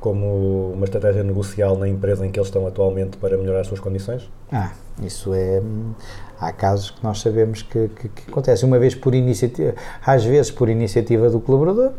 [0.00, 3.80] como uma estratégia negocial na empresa em que eles estão atualmente para melhorar as suas
[3.80, 4.28] condições?
[4.52, 4.70] Ah,
[5.02, 5.60] isso é.
[5.62, 5.92] hum,
[6.40, 9.74] Há casos que nós sabemos que, que, que acontece uma vez por iniciativa,
[10.06, 11.90] às vezes por iniciativa do colaborador,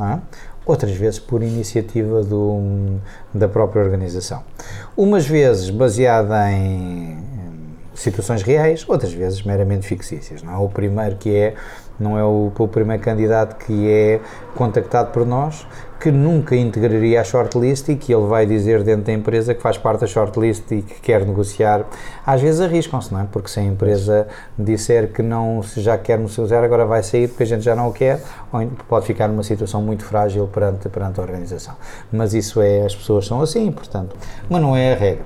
[0.00, 0.18] é?
[0.66, 2.98] Outras vezes por iniciativa do,
[3.32, 4.42] da própria organização.
[4.96, 7.18] Umas vezes baseada em
[7.94, 10.42] situações reais, outras vezes meramente fictícias.
[10.42, 10.56] Não é?
[10.56, 11.54] O primeiro que é,
[11.98, 14.20] não é o, o primeiro candidato que é
[14.54, 15.66] contactado por nós,
[16.04, 19.78] que nunca integraria a shortlist e que ele vai dizer dentro da empresa que faz
[19.78, 21.86] parte da shortlist e que quer negociar.
[22.26, 23.24] Às vezes arriscam-se, não é?
[23.32, 27.44] Porque se a empresa disser que não se já quer negociar, agora vai sair porque
[27.44, 28.20] a gente já não o quer,
[28.52, 31.74] ou então pode ficar numa situação muito frágil perante, perante a organização.
[32.12, 34.14] Mas isso é, as pessoas são assim, portanto,
[34.46, 35.24] mas não é a regra.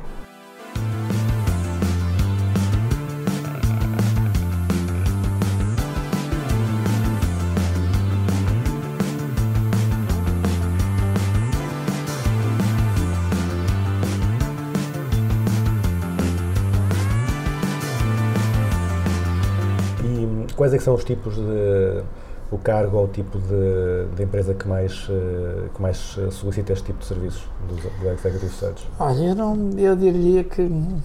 [20.79, 22.03] É que são os tipos de
[22.51, 26.73] o cargo ou o tipo de, de empresa que mais, eh, que mais eh, solicita
[26.73, 28.89] este tipo de serviços do, do Executive Search?
[28.99, 30.99] Olha, eu, não, eu diria que hum,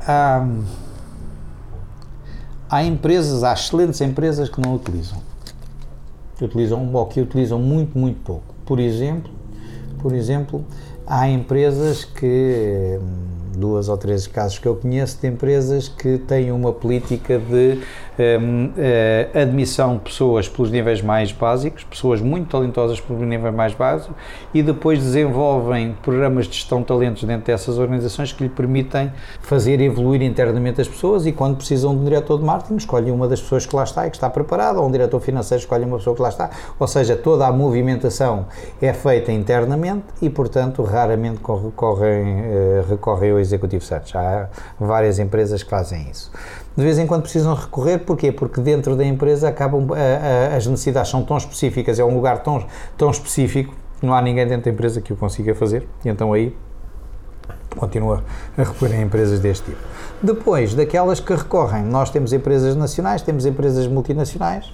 [0.00, 0.46] há,
[2.70, 5.18] há empresas, há excelentes empresas que não utilizam.
[6.38, 8.54] Que utilizam, ou que utilizam muito, muito pouco.
[8.64, 9.30] Por exemplo,
[10.00, 10.64] por exemplo,
[11.06, 16.52] há empresas que, hum, duas ou três casos que eu conheço, de empresas que têm
[16.52, 17.80] uma política de
[18.18, 23.74] hum, eh, admissão de pessoas pelos níveis mais básicos, pessoas muito talentosas pelos níveis mais
[23.74, 24.14] básicos,
[24.52, 29.80] e depois desenvolvem programas de gestão de talentos dentro dessas organizações que lhe permitem fazer
[29.80, 33.40] evoluir internamente as pessoas e quando precisam de um diretor de marketing, escolhem uma das
[33.40, 36.14] pessoas que lá está e que está preparada, ou um diretor financeiro escolhe uma pessoa
[36.14, 38.46] que lá está, ou seja, toda a movimentação
[38.80, 44.16] é feita internamente e, portanto, raramente recorrem, eh, recorrem ao Executive Search.
[44.16, 46.30] Há várias empresas que fazem isso.
[46.78, 48.30] De vez em quando precisam recorrer, porquê?
[48.30, 52.38] Porque dentro da empresa acabam, a- a- as necessidades são tão específicas, é um lugar
[52.44, 52.64] tão,
[52.96, 56.56] tão específico, não há ninguém dentro da empresa que o consiga fazer, e então aí
[57.76, 58.22] continua
[58.56, 59.78] a recorrer a empresas deste tipo.
[60.22, 64.72] Depois, daquelas que recorrem, nós temos empresas nacionais, temos empresas multinacionais,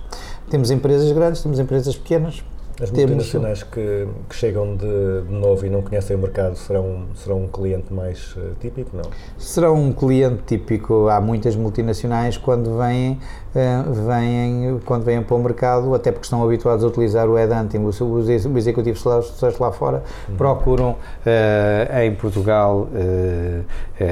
[0.51, 2.45] temos empresas grandes, temos empresas pequenas.
[2.83, 7.45] As multinacionais que, que chegam de, de novo e não conhecem o mercado serão, serão
[7.45, 8.97] um cliente mais eh, típico?
[8.97, 9.05] Não.
[9.39, 11.09] serão um cliente típico.
[11.09, 13.21] Há muitas multinacionais quando vêm,
[13.55, 17.79] eh, vêm, quando vêm para o mercado, até porque estão habituados a utilizar o headhunting,
[17.79, 20.03] o, o, o executivo search lá fora,
[20.37, 22.89] procuram eh, em Portugal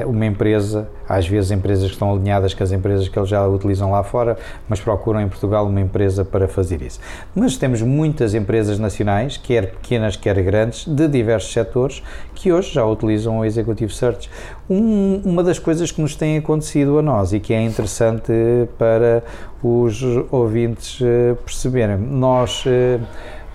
[0.07, 3.91] uma empresa, às vezes empresas que estão alinhadas com as empresas que eles já utilizam
[3.91, 4.37] lá fora,
[4.69, 7.01] mas procuram em Portugal uma empresa para fazer isso.
[7.35, 12.03] Mas temos muitas empresas nacionais, quer pequenas, quer grandes, de diversos setores,
[12.35, 14.29] que hoje já utilizam o Executive Search.
[14.69, 18.31] Um- uma das coisas que nos tem acontecido a nós e que é interessante
[18.77, 19.23] para
[19.63, 22.99] os ouvintes eh, perceberem, nós, eh,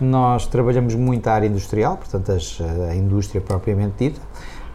[0.00, 2.58] nós trabalhamos muito a área industrial, portanto as-
[2.90, 4.20] a indústria propriamente dita,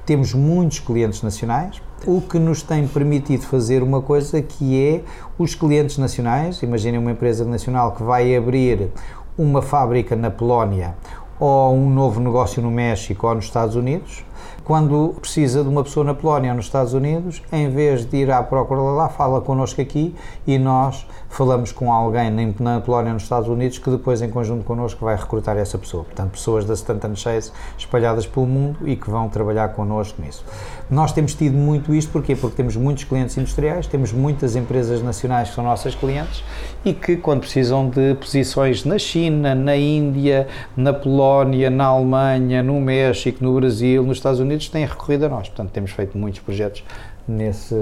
[0.06, 5.02] temos muitos clientes nacionais, o que nos tem permitido fazer uma coisa que é
[5.40, 8.90] os clientes nacionais, imaginem uma empresa nacional que vai abrir
[9.38, 10.96] uma fábrica na Polónia
[11.40, 14.24] ou um novo negócio no México ou nos Estados Unidos,
[14.64, 18.32] quando precisa de uma pessoa na Polónia ou nos Estados Unidos, em vez de ir
[18.32, 20.16] à procura lá, fala connosco aqui
[20.48, 24.64] e nós falamos com alguém na Polónia ou nos Estados Unidos que depois, em conjunto
[24.64, 26.06] connosco, vai recrutar essa pessoa.
[26.06, 30.46] Portanto, pessoas da Stanton Chase espalhadas pelo mundo e que vão trabalhar connosco nisso.
[30.94, 32.36] Nós temos tido muito isto, porquê?
[32.36, 36.44] Porque temos muitos clientes industriais, temos muitas empresas nacionais que são nossas clientes
[36.86, 42.80] e que, quando precisam de posições na China, na Índia, na Polónia, na Alemanha, no
[42.80, 45.48] México, no Brasil, nos Estados Unidos, têm recorrido a nós.
[45.48, 46.84] Portanto, temos feito muitos projetos
[47.28, 47.76] nesse,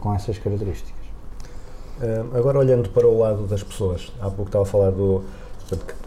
[0.00, 0.92] com essas características.
[2.02, 5.24] Uh, agora olhando para o lado das pessoas, há pouco estava a falar do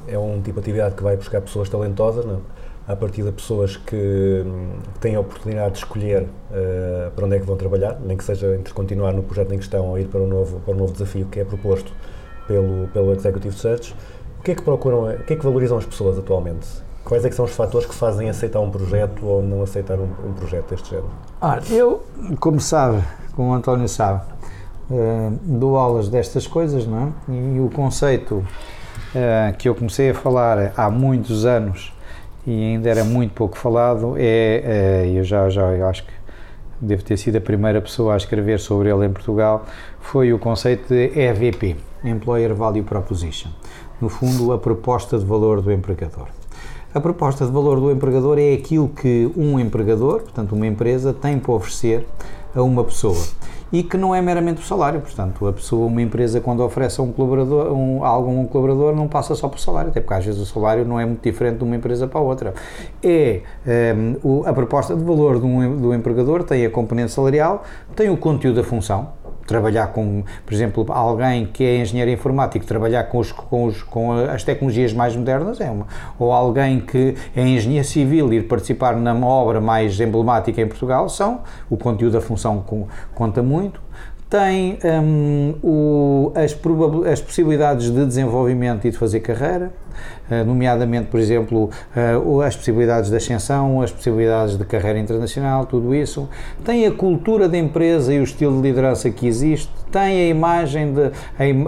[0.07, 2.35] é um tipo de atividade que vai buscar pessoas talentosas, não?
[2.35, 2.56] é?
[2.87, 4.45] A partir de pessoas que,
[5.01, 8.55] têm a oportunidade de escolher uh, para onde é que vão trabalhar, nem que seja
[8.55, 11.25] entre continuar no projeto em questão ou ir para um novo, para um novo desafio
[11.25, 11.91] que é proposto
[12.47, 13.93] pelo, pelo Executive Search.
[14.39, 16.65] O que é que procuram, o que é que valorizam as pessoas atualmente?
[17.03, 20.09] Quais é que são os fatores que fazem aceitar um projeto ou não aceitar um,
[20.25, 21.09] um projeto deste género?
[21.41, 22.03] Ora, eu,
[22.39, 23.03] como sabe,
[23.35, 24.21] como o António sabe,
[24.91, 27.33] eh, dou aulas destas coisas, não é?
[27.33, 28.45] E o conceito
[29.15, 31.93] eh, que eu comecei a falar há muitos anos
[32.47, 36.17] e ainda era muito pouco falado é, eh, eu já, já eu acho que
[36.79, 39.65] devo ter sido a primeira pessoa a escrever sobre ele em Portugal,
[39.99, 43.49] foi o conceito de EVP, Employer Value Proposition.
[43.99, 46.27] No fundo, a proposta de valor do empregador.
[46.93, 51.39] A proposta de valor do empregador é aquilo que um empregador, portanto uma empresa, tem
[51.39, 52.07] para oferecer
[52.55, 53.17] a uma pessoa
[53.71, 55.01] e que não é meramente o salário.
[55.01, 59.07] Portanto, a pessoa, uma empresa, quando oferece a um colaborador, um, a um colaborador, não
[59.07, 61.63] passa só por salário, até porque às vezes o salário não é muito diferente de
[61.63, 62.53] uma empresa para outra.
[63.03, 63.41] É
[63.95, 67.63] um, o, a proposta de valor do, do empregador tem a componente salarial,
[67.95, 69.09] tem o conteúdo da função,
[69.47, 74.11] trabalhar com, por exemplo, alguém que é engenheiro informático, trabalhar com, os, com, os, com
[74.11, 75.87] as tecnologias mais modernas é uma.
[76.19, 81.41] Ou alguém que é engenheiro civil ir participar numa obra mais emblemática em Portugal são,
[81.69, 82.63] o conteúdo da função
[83.15, 83.81] conta muito.
[84.29, 86.53] Tem hum, o, as,
[87.09, 89.71] as possibilidades de desenvolvimento e de fazer carreira,
[90.45, 96.27] nomeadamente, por exemplo, eh, as possibilidades de ascensão, as possibilidades de carreira internacional, tudo isso.
[96.63, 100.93] Tem a cultura da empresa e o estilo de liderança que existe, tem a imagem,
[100.93, 101.11] de,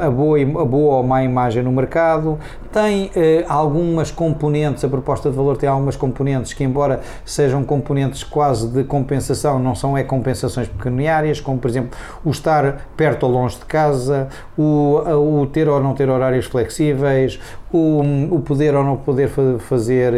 [0.02, 2.38] a, boa, a boa ou má imagem no mercado,
[2.72, 8.24] tem eh, algumas componentes, a proposta de valor tem algumas componentes que, embora sejam componentes
[8.24, 13.32] quase de compensação, não são é compensações pecuniárias, como por exemplo o estar perto ou
[13.32, 17.40] longe de casa, o, o ter ou não ter horários flexíveis,
[17.72, 20.14] o, o poder ou não poder fa- fazer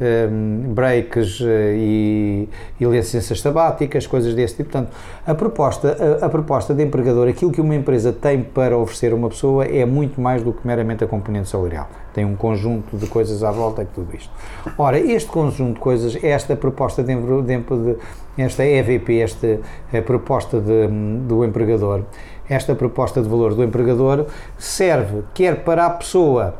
[0.00, 2.48] eh, em, breaks eh, e,
[2.80, 4.70] e licenças sabáticas, coisas desse tipo.
[4.70, 4.92] Portanto,
[5.26, 9.14] a proposta, a, a proposta de empregador, aquilo que uma empresa tem para oferecer a
[9.14, 11.88] uma pessoa é muito mais do que meramente a componente salarial.
[12.12, 14.30] Tem um conjunto de coisas à volta de tudo isto.
[14.78, 17.96] Ora, este conjunto de coisas, esta proposta de, de, de
[18.38, 19.58] esta EVP, esta
[19.92, 20.88] eh, proposta de,
[21.26, 22.02] do empregador,
[22.48, 24.26] esta proposta de valor do empregador
[24.58, 26.54] serve quer para a pessoa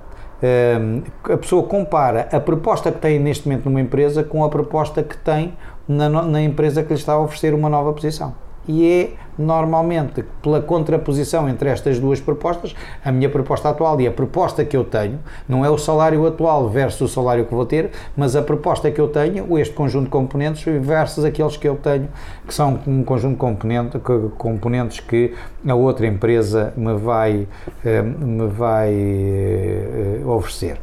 [1.24, 5.16] a pessoa compara a proposta que tem neste momento numa empresa com a proposta que
[5.16, 8.34] tem na, na empresa que lhe está a oferecer uma nova posição.
[8.66, 12.74] E é normalmente pela contraposição entre estas duas propostas,
[13.04, 16.68] a minha proposta atual e a proposta que eu tenho, não é o salário atual
[16.68, 20.10] versus o salário que vou ter, mas a proposta que eu tenho, este conjunto de
[20.10, 22.08] componentes versus aqueles que eu tenho,
[22.46, 23.98] que são um conjunto de componente-
[24.38, 25.34] componentes que
[25.66, 27.48] a outra empresa me vai,
[27.84, 30.78] eh, me vai eh, oferecer.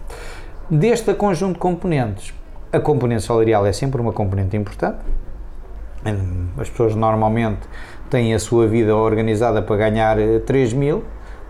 [0.70, 2.34] Deste conjunto de componentes,
[2.72, 5.00] a componente salarial é sempre uma componente importante.
[6.58, 7.62] As pessoas normalmente
[8.10, 11.04] têm a sua vida organizada para ganhar eh, 3 mil,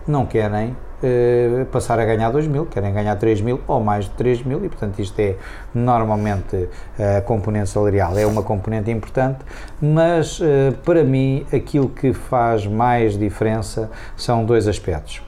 [0.06, 4.12] não querem eh, passar a ganhar 2 mil, querem ganhar 3 mil ou mais de
[4.12, 5.34] 3 mil e, portanto, isto é
[5.74, 9.40] normalmente eh, a componente salarial, é uma componente importante,
[9.80, 15.20] mas eh, para mim aquilo que faz mais diferença são dois aspectos.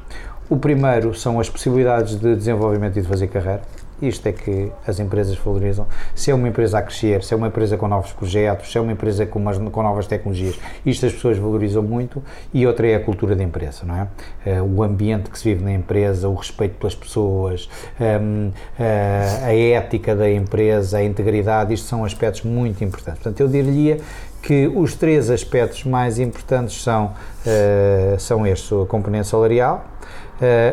[0.49, 3.63] O primeiro são as possibilidades de desenvolvimento e de fazer carreira.
[4.03, 5.87] Isto é que as empresas valorizam.
[6.15, 8.81] Se é uma empresa a crescer, se é uma empresa com novos projetos, se é
[8.81, 12.23] uma empresa com, umas- com novas tecnologias, isto as pessoas valorizam muito.
[12.53, 14.09] E outra é a cultura da empresa, não é?
[14.45, 17.69] Eh, o ambiente que se vive na empresa, o respeito pelas pessoas,
[18.01, 23.23] hum, eh, a ética da empresa, a integridade, isto são aspectos muito importantes.
[23.23, 23.99] Portanto, eu diria
[24.43, 27.13] que os três aspectos mais importantes são,
[27.47, 29.85] eh, são estes: a componente salarial,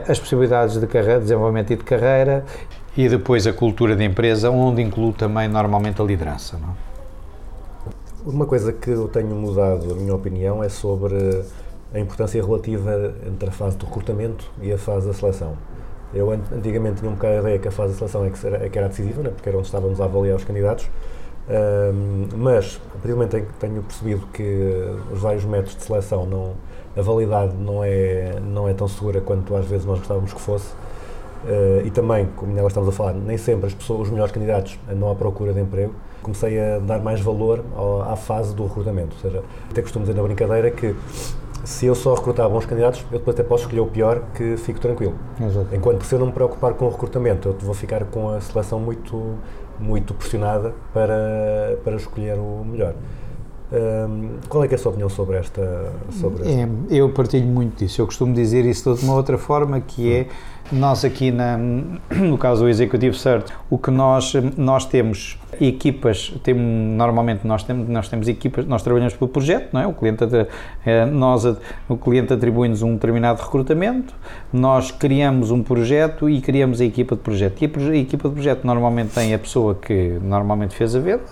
[0.09, 2.43] as possibilidades de carreira, desenvolvimento e de carreira
[2.95, 6.57] e depois a cultura da empresa, onde inclui também normalmente a liderança.
[6.57, 6.69] Não?
[6.69, 6.91] é?
[8.25, 11.43] Uma coisa que eu tenho mudado, a minha opinião, é sobre
[11.93, 15.57] a importância relativa entre a fase de recrutamento e a fase da seleção.
[16.13, 18.45] Eu an- antigamente tinha um bocado a ideia que a fase da seleção é que
[18.47, 19.29] era, é que era decisiva, né?
[19.29, 20.89] porque era onde estávamos a avaliar os candidatos,
[21.49, 24.43] Ahm, mas, a partir do momento em que tenho percebido que
[25.11, 26.53] os vários métodos de seleção, não,
[26.95, 30.71] a validade não é, não é tão segura quanto às vezes nós gostávamos que fosse,
[31.47, 34.79] eh, e também, como nela estamos a falar, nem sempre as pessoas, os melhores candidatos
[34.91, 39.15] andam à procura de emprego, comecei a dar mais valor ao- à fase do recrutamento.
[39.15, 40.95] Ou seja, até costumo dizer na brincadeira que
[41.63, 44.79] se eu só recrutar bons candidatos, eu depois até posso escolher o pior que fico
[44.79, 45.13] tranquilo.
[45.39, 45.67] Exato.
[45.75, 48.79] Enquanto se eu não me preocupar com o recrutamento, eu vou ficar com a seleção
[48.79, 49.35] muito,
[49.79, 52.93] muito pressionada para, para escolher o melhor.
[53.71, 55.93] Hum, qual é, é a sua opinião sobre esta?
[56.11, 58.01] Sobre É, eu partilho muito disso.
[58.01, 60.27] Eu costumo dizer isso de uma outra forma, que é
[60.71, 66.63] nós aqui na, no caso do Executive Search, o que nós, nós temos equipas, temos,
[66.97, 69.87] normalmente nós temos, nós temos equipas, nós trabalhamos pelo projeto, não é?
[69.87, 70.23] O cliente,
[70.85, 71.45] eh, nós,
[71.89, 74.13] o cliente atribui-nos um determinado recrutamento,
[74.51, 77.61] nós criamos um projeto e criamos a equipa de projeto.
[77.61, 81.23] E a, a equipa de projeto normalmente tem a pessoa que normalmente fez a venda,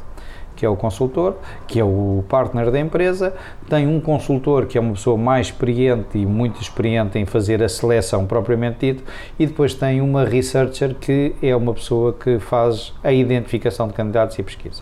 [0.60, 1.36] que é o consultor,
[1.66, 3.34] que é o partner da empresa,
[3.70, 7.70] tem um consultor que é uma pessoa mais experiente e muito experiente em fazer a
[7.70, 9.04] seleção propriamente dito,
[9.40, 14.38] e depois tem uma researcher que é uma pessoa que faz a identificação de candidatos
[14.38, 14.82] e pesquisa.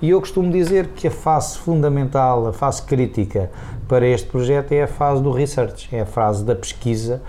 [0.00, 3.50] E eu costumo dizer que a fase fundamental, a fase crítica
[3.86, 7.20] para este projeto é a fase do research, é a fase da pesquisa,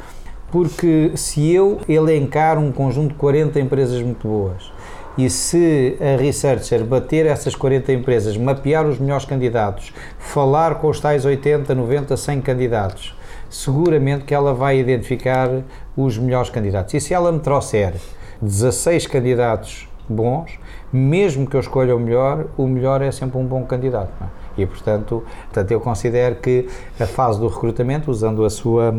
[0.49, 4.71] porque se eu elencar um conjunto de 40 empresas muito boas
[5.17, 10.99] e se a researcher bater essas 40 empresas, mapear os melhores candidatos, falar com os
[10.99, 13.15] tais 80, 90, 100 candidatos,
[13.49, 15.49] seguramente que ela vai identificar
[15.97, 16.93] os melhores candidatos.
[16.93, 17.93] E se ela me trouxer
[18.41, 20.57] 16 candidatos bons,
[20.91, 24.11] mesmo que eu escolha o melhor, o melhor é sempre um bom candidato.
[24.19, 24.38] não é?
[24.61, 26.67] E, portanto, portanto, eu considero que
[26.99, 28.93] a fase do recrutamento, usando, a sua,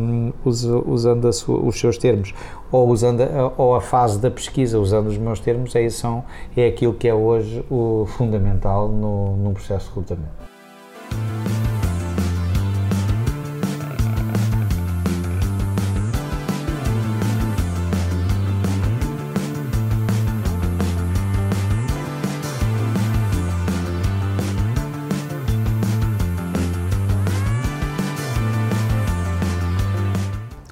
[0.45, 2.33] usa- usando a sua- os seus termos,
[2.71, 6.23] ou, usando a, ou a fase da pesquisa, usando os meus termos, é, são,
[6.55, 11.50] é aquilo que é hoje o fundamental no, num processo de recrutamento.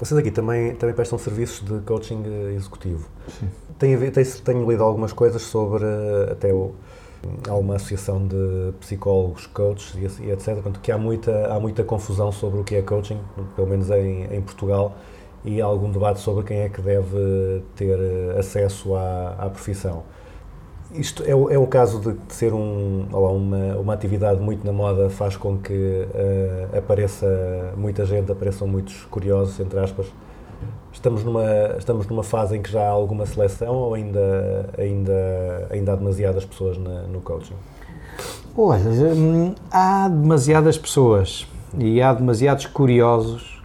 [0.09, 3.07] Vocês aqui também, também prestam serviços de coaching eh, executivo.
[3.79, 6.71] A ver, tem, tenho lido algumas coisas sobre eh, até o,
[7.47, 10.55] há uma associação de psicólogos, coaches e, assim- etc.
[10.55, 13.19] Portanto, que há muita, há muita confusão sobre o que é coaching,
[13.55, 14.97] pelo menos em, em Portugal,
[15.45, 20.01] e há algum debate sobre quem é que deve ter eh, acesso à, à profissão.
[20.91, 24.73] Isto é, o- é o caso de ser um, lá, uma, uma atividade muito na
[24.73, 30.07] moda, faz com que eh, apareça muita gente, apareçam muitos curiosos, entre aspas.
[30.91, 31.45] Estamos numa,
[31.77, 36.43] estamos numa fase em que já há alguma seleção ou ainda, ainda, ainda há demasiadas
[36.43, 37.53] pessoas na- no coaching?
[38.57, 38.81] Olha,
[39.15, 43.61] hum, há demasiadas pessoas e há demasiados curiosos,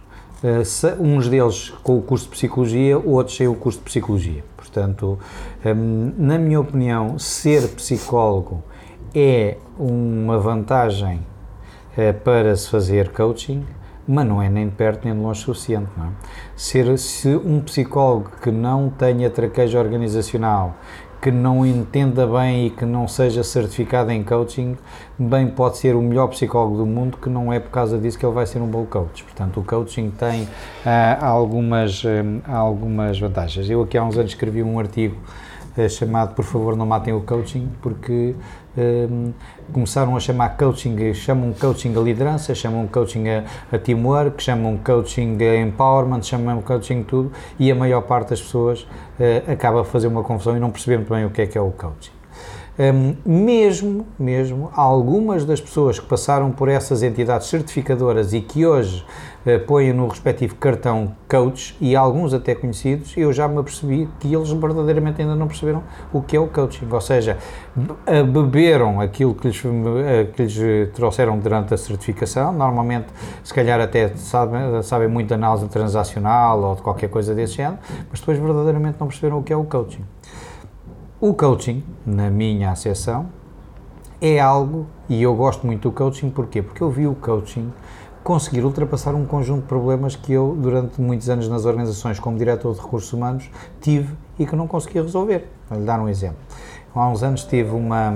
[0.63, 4.43] se- uns deles com o curso de Psicologia, outros sem o curso de Psicologia.
[4.75, 5.17] Portanto,
[5.65, 8.61] hum, na minha opinião, ser psicólogo
[9.15, 11.21] é uma vantagem
[11.97, 13.65] eh, para se fazer coaching,
[14.05, 15.89] mas não é nem de perto nem de longe suficiente.
[15.95, 16.09] Não é?
[16.57, 20.75] Ser se um psicólogo que não tenha traquejo organizacional,
[21.25, 24.77] que não entenda bem e que não seja certificado em coaching,
[25.17, 28.23] bem pode ser o melhor psicólogo do mundo, que não é por causa disso que
[28.23, 29.23] ele vai ser um bom coach.
[29.23, 30.47] Portanto, o coaching tem
[30.85, 33.67] ah, algumas, ah, algumas vantagens.
[33.67, 35.17] Eu aqui há uns anos escrevi um artigo
[35.77, 38.35] eh, chamado Por favor não matem o coaching, porque
[38.77, 39.33] hum,
[39.73, 45.37] começaram a chamar coaching, chamam coaching a liderança, chamam coaching a, a teamwork, chamam coaching
[45.41, 48.87] a empowerment, chamam coaching tudo, e a maior parte das pessoas
[49.19, 51.57] eh, acaba a fazer uma confusão e não perceber muito bem o que é que
[51.57, 52.11] é o coaching.
[52.77, 59.05] Hum, mesmo, mesmo, algumas das pessoas que passaram por essas entidades certificadoras e que hoje
[59.45, 64.33] eh, põem no respectivo cartão coach, e alguns até conhecidos, eu já me apercebi que
[64.33, 67.37] eles verdadeiramente ainda não perceberam o que é o coaching, ou seja,
[68.05, 69.63] eh, beberam aquilo que lhes,
[70.05, 73.07] eh, que lhes trouxeram durante a certificação, normalmente
[73.41, 77.77] se calhar até sabem, sabem muito de análise transacional ou de qualquer coisa desse género,
[78.09, 80.03] mas depois verdadeiramente não perceberam o que é o coaching.
[81.21, 83.27] O coaching, na minha acessão,
[84.19, 86.61] é algo, e eu gosto muito do coaching, porquê?
[86.61, 87.71] Porque eu vi o coaching
[88.21, 92.73] conseguir ultrapassar um conjunto de problemas que eu, durante muitos anos nas organizações, como diretor
[92.75, 93.49] de recursos humanos,
[93.79, 95.49] tive e que não conseguia resolver.
[95.69, 96.35] Vou lhe dar um exemplo.
[96.93, 98.13] Há uns anos tive uma,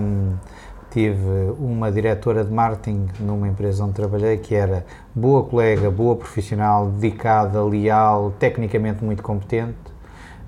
[0.92, 4.86] tive uma diretora de marketing numa empresa onde trabalhei que era
[5.16, 9.78] boa colega, boa profissional, dedicada, leal, tecnicamente muito competente,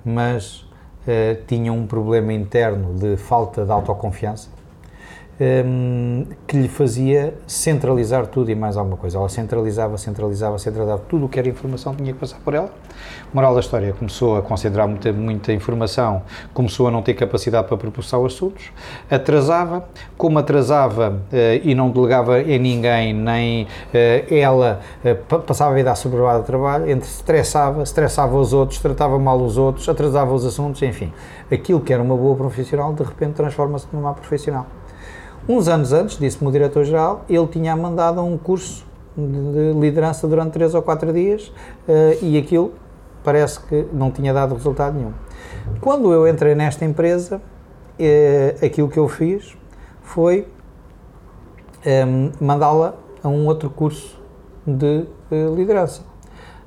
[0.04, 0.70] mas
[1.08, 4.49] eh, tinha um problema interno de falta de autoconfiança
[5.66, 9.18] hum, que lhe fazia centralizar tudo e mais alguma coisa.
[9.18, 11.02] Ela centralizava, centralizava, centralizava.
[11.10, 12.72] Tudo o que era informação tinha que passar por ela.
[13.34, 16.22] Moral da história, começou a concentrar muita, muita informação,
[16.54, 18.72] começou a não ter capacidade para propulsar os assuntos,
[19.10, 19.86] atrasava,
[20.18, 24.82] como atrasava eh, e não delegava em ninguém, nem eh, ela
[25.28, 29.42] pa- passava a vida a sobrevivir de trabalho, entre estressava, estressava os outros, tratava mal
[29.42, 31.12] os outros, atrasava os assuntos, enfim.
[31.50, 34.68] Aquilo que era uma boa profissional, de repente transforma-se numa má profissional.
[35.48, 40.54] Uns anos antes, disse-me o diretor-geral, ele tinha mandado um curso de de liderança durante
[40.54, 41.52] 3 ou 4 dias
[41.88, 42.74] eh, e aquilo
[43.24, 45.14] parece que não tinha dado resultado nenhum.
[45.80, 47.42] Quando eu entrei nesta empresa,
[48.00, 49.56] eh, aquilo que eu fiz
[50.02, 50.48] foi
[51.86, 54.20] em, mandá-la a um outro curso
[54.66, 56.04] de eh, liderança.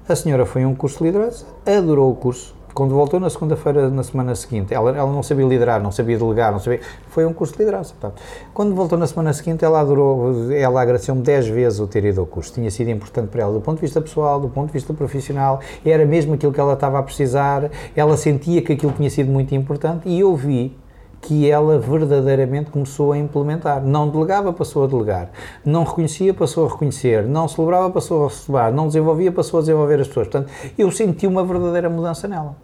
[0.06, 2.53] A senhora foi a um curso de liderança, adorou o curso.
[2.74, 6.50] Quando voltou na segunda-feira, na semana seguinte, ela, ela não sabia liderar, não sabia delegar,
[6.50, 6.80] não sabia.
[7.06, 7.94] Foi um curso de liderança.
[7.98, 8.20] Portanto.
[8.52, 12.26] Quando voltou na semana seguinte, ela adorou, ela agradeceu-me 10 vezes o ter ido ao
[12.26, 12.52] curso.
[12.52, 15.60] Tinha sido importante para ela, do ponto de vista pessoal, do ponto de vista profissional,
[15.86, 19.54] era mesmo aquilo que ela estava a precisar, ela sentia que aquilo tinha sido muito
[19.54, 20.76] importante e eu vi
[21.24, 23.82] que ela verdadeiramente começou a implementar.
[23.82, 25.30] Não delegava, passou a delegar.
[25.64, 27.24] Não reconhecia, passou a reconhecer.
[27.24, 28.70] Não celebrava, passou a celebrar.
[28.70, 30.28] Não desenvolvia, passou a desenvolver as pessoas.
[30.28, 32.54] Portanto, eu senti uma verdadeira mudança nela.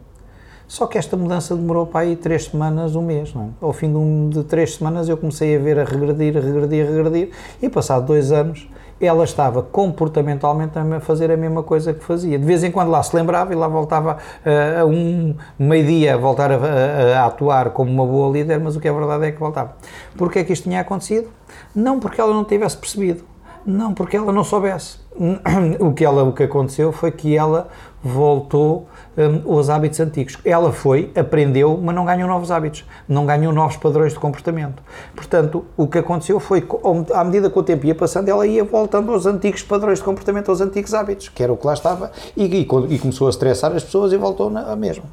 [0.71, 3.47] Só que esta mudança demorou para aí três semanas, um mês, não é?
[3.59, 6.87] Ao fim de, um, de três semanas eu comecei a ver a regredir, a regredir,
[6.87, 7.29] a regredir
[7.61, 8.69] e passado dois anos
[9.01, 12.39] ela estava comportamentalmente a fazer a mesma coisa que fazia.
[12.39, 14.15] De vez em quando lá se lembrava e lá voltava
[14.45, 18.79] eh, a um meio-dia voltar a, a- a atuar como uma boa líder, mas o
[18.79, 19.75] que é verdade é que voltava.
[20.15, 21.27] Porquê é que isto tinha acontecido?
[21.75, 23.23] Não porque ela não tivesse percebido,
[23.65, 24.99] não porque ela não soubesse.
[25.81, 27.67] O que, ela, o que aconteceu foi que ela
[28.03, 28.87] voltou
[29.17, 30.37] hum, aos hábitos antigos.
[30.43, 34.81] Ela foi, aprendeu, mas não ganhou novos hábitos, não ganhou novos padrões de comportamento.
[35.15, 36.67] Portanto, o que aconteceu foi
[37.13, 40.49] à medida que o tempo ia passando, ela ia voltando aos antigos padrões de comportamento,
[40.49, 43.75] aos antigos hábitos, que era o que lá estava, e, e, e começou a estressar
[43.75, 45.05] as pessoas e voltou na, a mesma.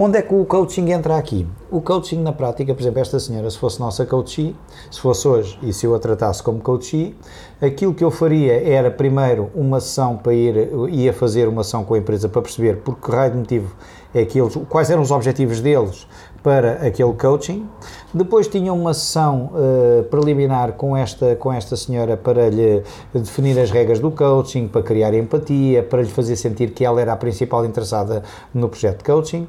[0.00, 1.44] Onde é que o coaching entra aqui?
[1.72, 4.54] O coaching na prática, por exemplo, esta senhora, se fosse nossa coachee,
[4.92, 7.16] se fosse hoje e se eu a tratasse como coachee,
[7.60, 11.94] aquilo que eu faria era primeiro uma sessão para ir, ia fazer uma sessão com
[11.94, 13.74] a empresa para perceber por que raio de motivo
[14.14, 16.06] é que eles, quais eram os objetivos deles
[16.42, 17.68] para aquele coaching.
[18.14, 22.82] Depois tinha uma sessão eh, preliminar com esta, com esta senhora para lhe
[23.12, 27.12] definir as regras do coaching, para criar empatia, para lhe fazer sentir que ela era
[27.12, 28.22] a principal interessada
[28.54, 29.46] no projeto de coaching.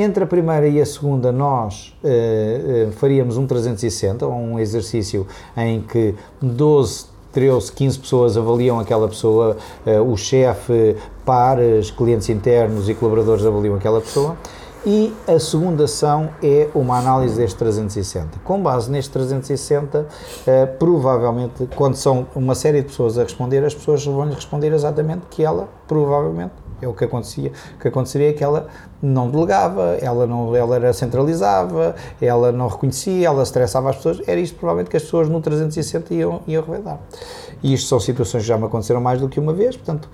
[0.00, 5.26] Entre a primeira e a segunda, nós eh, eh, faríamos um 360, um exercício
[5.56, 10.94] em que 12, 13, 15 pessoas avaliam aquela pessoa, eh, o chefe,
[11.24, 14.36] pares, clientes internos e colaboradores avaliam aquela pessoa.
[14.86, 18.38] E a segunda ação é uma análise deste 360.
[18.44, 20.06] Com base neste 360,
[20.46, 25.22] eh, provavelmente, quando são uma série de pessoas a responder, as pessoas vão-lhe responder exatamente
[25.28, 28.68] que ela, provavelmente, é o que acontecia, o que aconteceria é que ela
[29.02, 34.40] não delegava, ela não, ela era centralizava, ela não reconhecia, ela estressava as pessoas, era
[34.40, 36.98] isto provavelmente que as pessoas no 360 iam, iam revelar.
[37.62, 40.08] E isto são situações que já me aconteceram mais do que uma vez, portanto,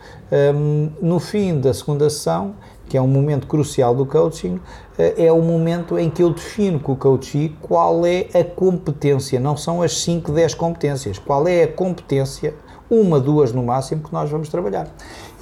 [0.55, 2.55] hum, no fim da segunda sessão,
[2.89, 4.61] que é um momento crucial do coaching,
[4.99, 9.41] eh, é o momento em que eu defino com o coachee qual é a competência,
[9.41, 12.55] não são as 5, 10 competências, qual é a competência,
[12.91, 14.89] uma, duas no máximo, que nós vamos trabalhar.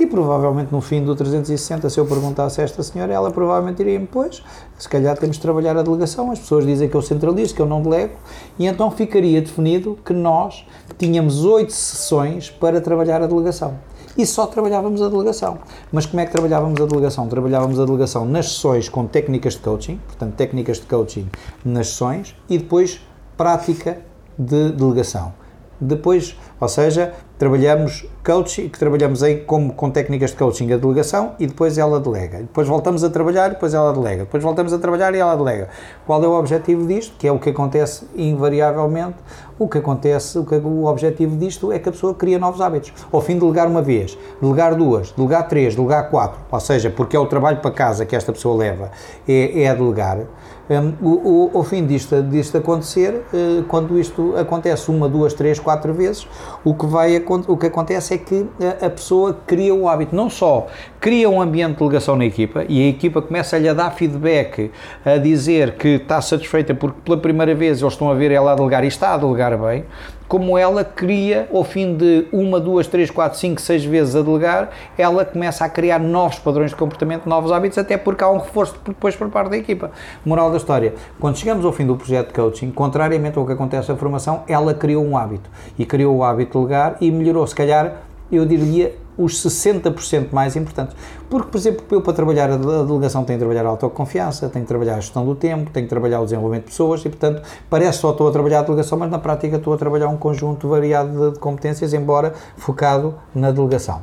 [0.02, 4.04] E provavelmente no fim do 360, se eu perguntasse a esta senhora, ela provavelmente diria-me,
[4.04, 4.42] pois,
[4.76, 7.66] se calhar temos de trabalhar a delegação, as pessoas dizem que eu centralizo, que eu
[7.66, 8.14] não delego,
[8.58, 10.66] e então ficaria definido que nós
[10.98, 13.78] tínhamos oito sessões para trabalhar a delegação
[14.18, 15.58] e só trabalhávamos a delegação.
[15.92, 17.28] Mas como é que trabalhávamos a delegação?
[17.28, 21.30] Trabalhávamos a delegação nas sessões com técnicas de coaching, portanto, técnicas de coaching
[21.64, 23.00] nas sessões e depois
[23.36, 24.00] prática
[24.36, 25.32] de delegação.
[25.80, 31.32] Depois, ou seja, trabalhamos coaching, que trabalhamos em, como, com técnicas de coaching a delegação
[31.40, 32.38] e depois ela delega.
[32.38, 34.20] Depois voltamos a trabalhar depois ela delega.
[34.20, 35.68] Depois voltamos a trabalhar e ela delega.
[36.06, 37.16] Qual é o objetivo disto?
[37.18, 39.16] Que é o que acontece invariavelmente.
[39.58, 42.92] O que acontece, o, que, o objetivo disto é que a pessoa cria novos hábitos.
[43.10, 47.16] Ao fim de delegar uma vez, delegar duas, delegar três, delegar quatro, ou seja, porque
[47.16, 48.92] é o trabalho para casa que esta pessoa leva,
[49.26, 50.18] é, é a delegar.
[50.70, 55.58] Um, o, o, ao fim disto, disto acontecer, uh, quando isto acontece uma, duas, três,
[55.58, 56.26] quatro vezes,
[56.64, 60.30] o que, vai, o que acontece é que a, a pessoa cria o hábito, não
[60.30, 60.66] só
[61.00, 64.70] cria um ambiente de delegação na equipa e a equipa começa-lhe a dar feedback,
[65.04, 68.54] a dizer que está satisfeita porque pela primeira vez eles estão a ver ela a
[68.54, 69.84] delegar e está a delegar bem,
[70.32, 74.70] como ela cria, ao fim de uma, duas, três, quatro, cinco, seis vezes a delegar,
[74.96, 78.74] ela começa a criar novos padrões de comportamento, novos hábitos, até porque há um reforço
[78.82, 79.90] depois por parte da equipa.
[80.24, 83.90] Moral da história, quando chegamos ao fim do projeto de coaching, contrariamente ao que acontece
[83.90, 85.50] na formação, ela criou um hábito.
[85.78, 87.96] E criou o hábito de delegar e melhorou, se calhar,
[88.32, 90.96] eu diria, os 60% mais importantes.
[91.28, 94.48] Porque, por exemplo, eu para trabalhar a de- a delegação tenho que trabalhar a autoconfiança,
[94.48, 97.08] tenho que trabalhar a gestão do tempo, tenho que trabalhar o desenvolvimento de pessoas e,
[97.08, 100.16] portanto, parece só estou a trabalhar a delegação, mas na prática estou a trabalhar um
[100.16, 104.02] conjunto variado de, competências, embora focado na delegação.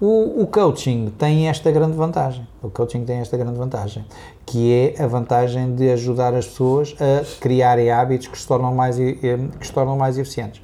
[0.00, 2.44] O, o coaching tem esta grande vantagem.
[2.60, 4.04] O coaching tem esta grande vantagem,
[4.44, 8.98] que é a vantagem de ajudar as pessoas a criarem hábitos que se tornam mais,
[8.98, 10.60] e- e- que se tornam mais eficientes.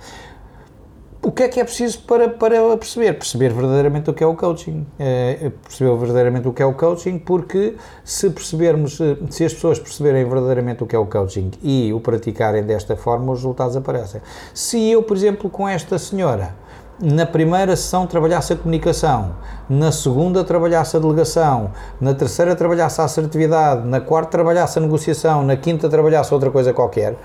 [1.39, 3.13] Que é que é preciso para, para perceber?
[3.13, 4.85] Perceber verdadeiramente o que é o coaching.
[4.99, 9.79] É, perceber verdadeiramente o que é o coaching, porque se percebermos, eh, se as pessoas
[9.79, 14.21] perceberem verdadeiramente o que é o coaching e o praticarem desta forma, os resultados aparecem.
[14.53, 16.57] Se eu, por exemplo, com esta senhora,
[17.01, 19.37] na primeira sessão trabalhasse a comunicação,
[19.69, 21.71] na segunda trabalhasse a delegação,
[22.01, 26.75] na terceira trabalhasse a assertividade, na quarta trabalhasse a negociação, na quinta trabalhasse outra coisa
[26.75, 27.17] qualquer,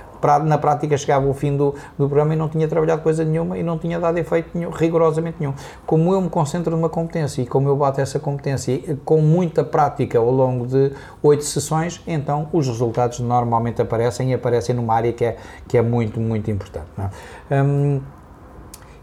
[0.44, 3.64] na prática chegava o fim do, do programa e não tinha trabalhado coisa nenhuma e
[3.64, 5.54] não tinha dado efeito nenhum, rigorosamente nenhum.
[5.86, 10.18] Como eu me concentro numa competência e como eu bato essa competência com muita prática
[10.18, 15.26] ao longo de oito sessões, então os resultados normalmente aparecem e aparecem numa área que
[15.26, 16.88] é, que é muito, muito importante.
[17.50, 17.62] é?
[17.62, 18.02] Hum,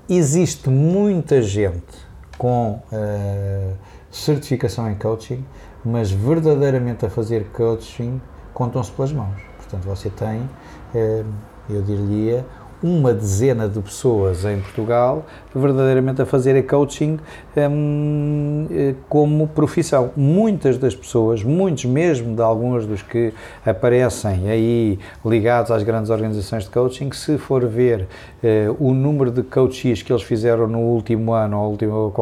[0.09, 3.75] existe muita gente com eh,
[4.11, 5.45] certificação em coaching,
[5.85, 8.21] mas verdadeiramente a fazer coaching
[8.53, 9.50] contam-se pelas mãos.
[9.71, 10.51] Portanto, você tem,
[10.93, 11.23] eh,
[11.69, 12.45] eu diria,
[12.83, 17.19] uma dezena de pessoas em Portugal verdadeiramente a fazer coaching
[17.57, 20.11] hum, eh, como profissão.
[20.17, 26.65] Muitas das pessoas, muitos mesmo de alguns dos que aparecem aí ligados às grandes organizações
[26.65, 28.09] de coaching, se for ver
[28.43, 32.13] eh, o número de coaches que eles fizeram no último ano ou, último,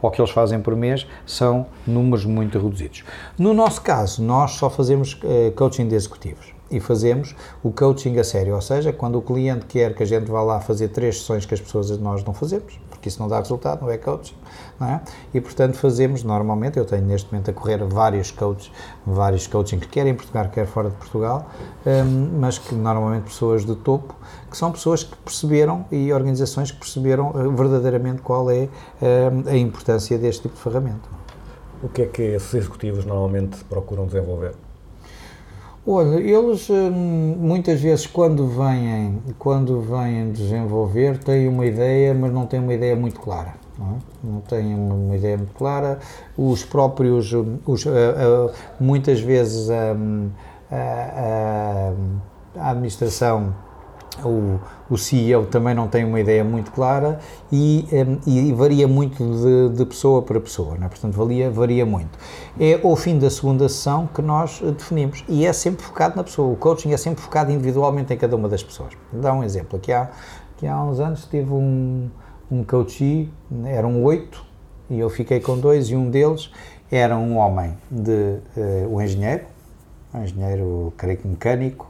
[0.00, 3.04] ou, que eles fazem por mês, são números muito reduzidos.
[3.36, 5.18] No nosso caso, nós só fazemos
[5.56, 9.94] coaching de executivos e fazemos o coaching a sério, ou seja, quando o cliente quer
[9.94, 13.08] que a gente vá lá fazer três sessões que as pessoas nós não fazemos, porque
[13.08, 14.34] isso não dá resultado, não é coaching,
[14.78, 15.00] não é?
[15.32, 18.70] E portanto fazemos normalmente, eu tenho neste momento a correr vários coaches,
[19.06, 21.48] vários coaching que quer em Portugal, quer fora de Portugal,
[21.86, 24.14] hum, mas que normalmente pessoas de topo,
[24.50, 28.68] que são pessoas que perceberam e organizações que perceberam eh, verdadeiramente qual é
[29.00, 31.08] hum, a importância deste tipo de ferramenta.
[31.82, 34.67] O que é que esses executivos normalmente procuram desenvolver?
[35.90, 42.44] Olha, eles hum, muitas vezes quando vêm, quando vêm desenvolver têm uma ideia, mas não
[42.44, 43.54] têm uma ideia muito clara.
[43.78, 43.96] Não,
[44.36, 44.40] é?
[44.50, 45.98] Têm uma, ideia muito clara.
[46.36, 49.96] Os próprios, hum, os, ah, muitas vezes a,
[50.70, 51.92] a-
[52.54, 53.54] a administração
[54.22, 54.58] o,
[54.90, 57.18] o CEO também não tem uma ideia muito clara
[57.52, 60.88] e, hum, e varia muito de, de pessoa para pessoa, é?
[60.88, 62.18] portanto varia, varia muito.
[62.58, 66.24] É ao fim da segunda sessão que nós eh, definimos e é sempre focado na
[66.24, 68.92] pessoa, o coaching é sempre focado individualmente em cada uma das pessoas.
[69.12, 70.10] Vou dar um exemplo, aqui há,
[70.56, 72.08] aqui há uns anos tive um,
[72.50, 73.30] um coachee,
[73.66, 74.44] eram oito
[74.88, 76.50] e eu fiquei com dois e um deles
[76.90, 79.44] era um homem de, eh, um engenheiro,
[80.14, 81.87] um engenheiro, creio que mecânico,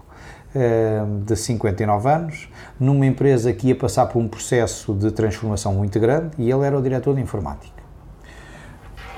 [1.25, 2.49] de 59 anos,
[2.79, 6.79] numa empresa que ia passar por um processo de transformação muito grande e ele era
[6.79, 7.79] o diretor de informática.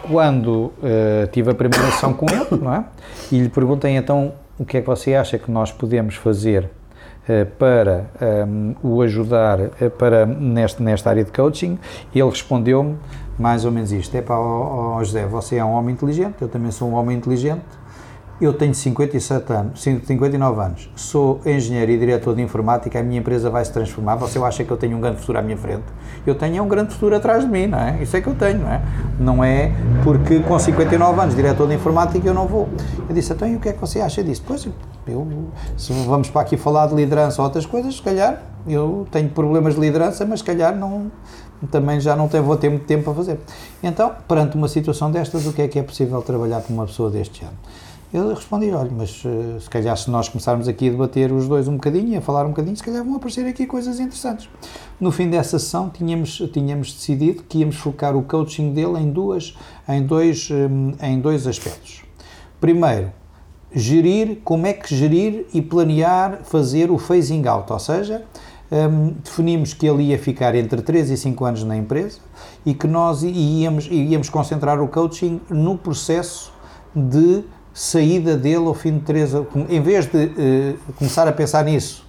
[0.02, 2.84] Quando eh, tive a primeira sessão com ele, não é?
[3.30, 6.70] E lhe perguntei então o que é que você acha que nós podemos fazer
[7.28, 11.78] eh, para ehm, o ajudar eh, para neste, nesta área de coaching,
[12.14, 12.96] ele respondeu-me
[13.38, 14.36] mais ou menos isto: é para
[15.00, 17.62] José, você é um homem inteligente, eu também sou um homem inteligente,
[18.40, 23.50] eu tenho 57 anos, 59 anos, sou engenheiro e diretor de informática, a minha empresa
[23.50, 24.16] vai se transformar.
[24.16, 25.84] Você acha que eu tenho um grande futuro à minha frente?
[26.26, 28.02] Eu tenho um grande futuro atrás de mim, não é?
[28.02, 28.82] Isso é que eu tenho, não é?
[29.18, 29.72] Não é
[30.02, 32.66] porque com 59 anos, diretor de informática, eu não vou.
[33.06, 34.42] Eu disse, então e o que é que você acha disso?
[34.46, 34.66] Pois,
[35.06, 35.26] eu,
[35.76, 39.74] se vamos para aqui falar de liderança ou outras coisas, se calhar eu tenho problemas
[39.74, 41.10] de liderança, mas se calhar não,
[41.70, 43.38] também já não tenho, vou ter muito tempo para fazer.
[43.82, 47.10] Então, perante uma situação destas, o que é que é possível trabalhar para uma pessoa
[47.10, 47.56] deste ano?
[48.12, 51.68] Eu respondi, olha, mas eh, se calhar se nós começarmos aqui a debater os dois
[51.68, 54.48] um bocadinho a falar um bocadinho, se calhar vão aparecer aqui coisas interessantes.
[55.00, 59.56] No fim dessa sessão tínhamos, tínhamos decidido que íamos focar o coaching dele em, duas,
[59.88, 62.02] em, dois, hum, em dois aspectos.
[62.60, 63.12] Primeiro,
[63.72, 68.24] gerir, como é que gerir e planear fazer o phasing out, ou seja,
[68.72, 72.18] hum, definimos que ele ia ficar entre 3 e 5 anos na empresa
[72.66, 76.52] e que nós íamos, íamos concentrar o coaching no processo
[76.92, 77.44] de
[77.80, 79.32] saída dele ao fim de 3
[79.70, 82.06] em vez de eh, começar a pensar nisso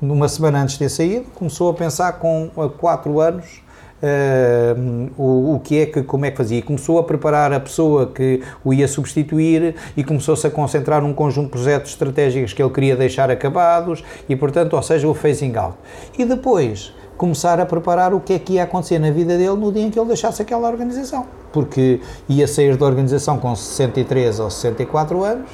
[0.00, 3.62] numa semana antes de ter saído, começou a pensar com há quatro anos
[4.02, 4.74] eh,
[5.18, 6.58] o, o que é que, como é que fazia.
[6.58, 11.12] E começou a preparar a pessoa que o ia substituir e começou-se a concentrar num
[11.12, 15.54] conjunto de projetos estratégicos que ele queria deixar acabados e, portanto, ou seja, o phasing
[15.56, 15.76] out.
[16.18, 19.72] E depois começar a preparar o que é que ia acontecer na vida dele no
[19.72, 21.26] dia em que ele deixasse aquela organização.
[21.52, 25.50] Porque ia sair da organização com 63 ou 64 anos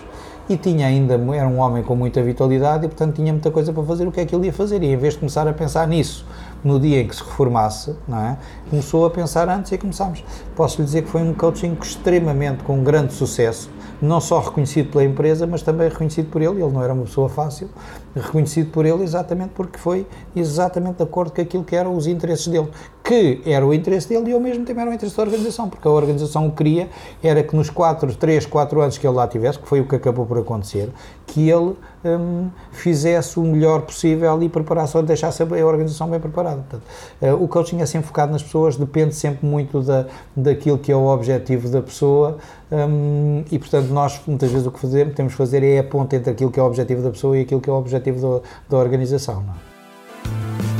[0.48, 3.82] e tinha ainda, era um homem com muita vitalidade e, portanto, tinha muita coisa para
[3.82, 4.06] fazer.
[4.06, 4.82] O que é que ele ia fazer?
[4.82, 6.24] E em vez de começar a pensar nisso
[6.64, 8.38] no dia em que se reformasse, não é?
[8.68, 10.24] Começou a pensar antes e começámos.
[10.54, 15.04] Posso lhe dizer que foi um coaching extremamente com grande sucesso, não só reconhecido pela
[15.04, 16.62] empresa, mas também reconhecido por ele.
[16.62, 17.68] Ele não era uma pessoa fácil,
[18.14, 22.48] reconhecido por ele exatamente porque foi exatamente de acordo com aquilo que eram os interesses
[22.48, 22.68] dele,
[23.02, 25.86] que era o interesse dele e ao mesmo tempo era o interesse da organização, porque
[25.86, 26.88] a organização queria
[27.22, 29.96] era que nos 4, 3, 4 anos que ele lá tivesse, que foi o que
[29.96, 30.90] acabou por acontecer,
[31.26, 36.56] que ele hum, fizesse o melhor possível e preparasse, deixasse a a organização bem preparada.
[36.68, 36.82] Portanto,
[37.20, 40.06] eh, o coaching é sempre focado nas pessoas, depende sempre muito da,
[40.36, 42.38] daquilo que é o objetivo da pessoa
[42.70, 46.16] hum, e, portanto, nós muitas vezes o que fazemos, temos que fazer é a ponte
[46.16, 48.48] entre aquilo que é o objetivo da pessoa e aquilo que é o objetivo da,
[48.70, 49.42] da organização.
[49.42, 50.77] Não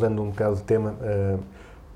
[0.00, 1.36] mudando um bocado de tema, eh,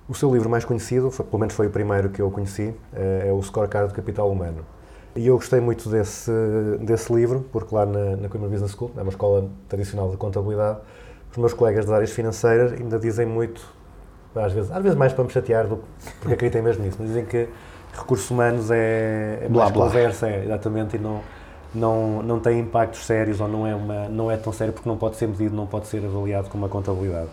[0.09, 3.27] o seu livro mais conhecido, foi- pelo menos foi o primeiro que eu conheci, eh,
[3.29, 4.59] é o Scorecard do Capital Humano.
[5.17, 6.31] E eu gostei muito desse,
[6.81, 10.79] desse livro, porque lá na, na Coimbra Business School, é uma escola tradicional de contabilidade,
[11.31, 13.63] os meus colegas das áreas financeiras ainda dizem muito,
[14.35, 17.09] às vezes, às vezes mais para me chatear, do, que- porque acreditem mesmo nisso, mas
[17.09, 17.49] dizem que
[17.97, 19.87] recursos humanos é, é Blá, mais blá.
[19.87, 21.21] conversa, é, exatamente, e não,
[21.75, 24.97] não, não tem impactos sérios ou não é, uma, não é tão sério porque não
[24.97, 27.29] pode ser medido, não pode ser avaliado como a contabilidade.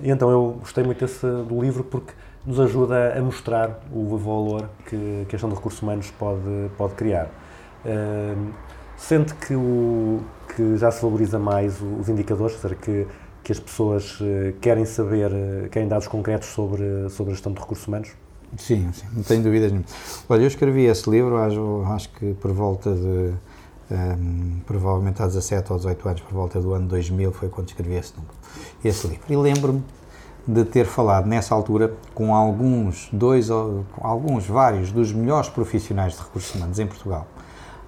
[0.00, 2.12] E então eu gostei muito desse, do livro porque
[2.46, 7.28] nos ajuda a mostrar o valor que, a gestão de recursos humanos pode, pode criar.
[7.84, 8.52] Ahm,
[8.96, 10.20] sente que, o,
[10.54, 13.06] que já se valoriza mais os indicadores, ou seja, que,
[13.42, 17.60] que as pessoas eh, querem saber, eh, querem dados concretos sobre, sobre a gestão de
[17.60, 18.10] recursos humanos?
[18.56, 19.88] Sim, sim, não tenho dúvidas nenhuma.
[20.28, 23.32] Olha, eu escrevi esse livro, acho, acho que por volta de,
[23.90, 27.94] ehm, provavelmente há 17 ou 18 anos, por volta do ano 2000, foi quando escrevi
[27.94, 28.14] esse,
[28.84, 29.24] esse livro.
[29.28, 29.82] E lembro-me
[30.46, 33.50] de ter falado nessa altura com alguns, dois,
[34.00, 37.26] alguns, vários dos melhores profissionais de recursos humanos em Portugal.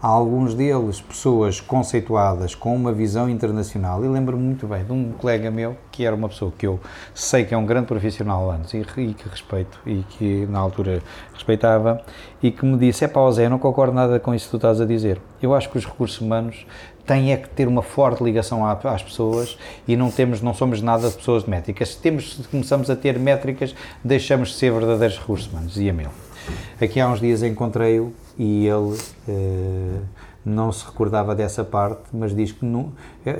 [0.02, 5.12] Há alguns deles pessoas conceituadas com uma visão internacional e lembro-me muito bem de um
[5.12, 6.80] colega meu que era uma pessoa que eu
[7.14, 11.02] sei que é um grande profissional antes e, e que respeito e que na altura
[11.34, 12.00] respeitava
[12.42, 14.80] e que me disse, é pá eu não concordo nada com isso que tu estás
[14.80, 15.20] a dizer.
[15.42, 16.64] Eu acho que os recursos humanos
[17.04, 21.10] têm é que ter uma forte ligação às pessoas e não temos, não somos nada
[21.10, 21.90] de pessoas de métricas.
[21.90, 26.06] Se temos, se começamos a ter métricas, deixamos de ser verdadeiros recursos humanos, dizia-me.
[26.80, 28.96] Aqui há uns dias encontrei-o e ele
[29.28, 30.00] eh,
[30.42, 32.90] não se recordava dessa parte, mas diz que não.
[33.26, 33.38] eh,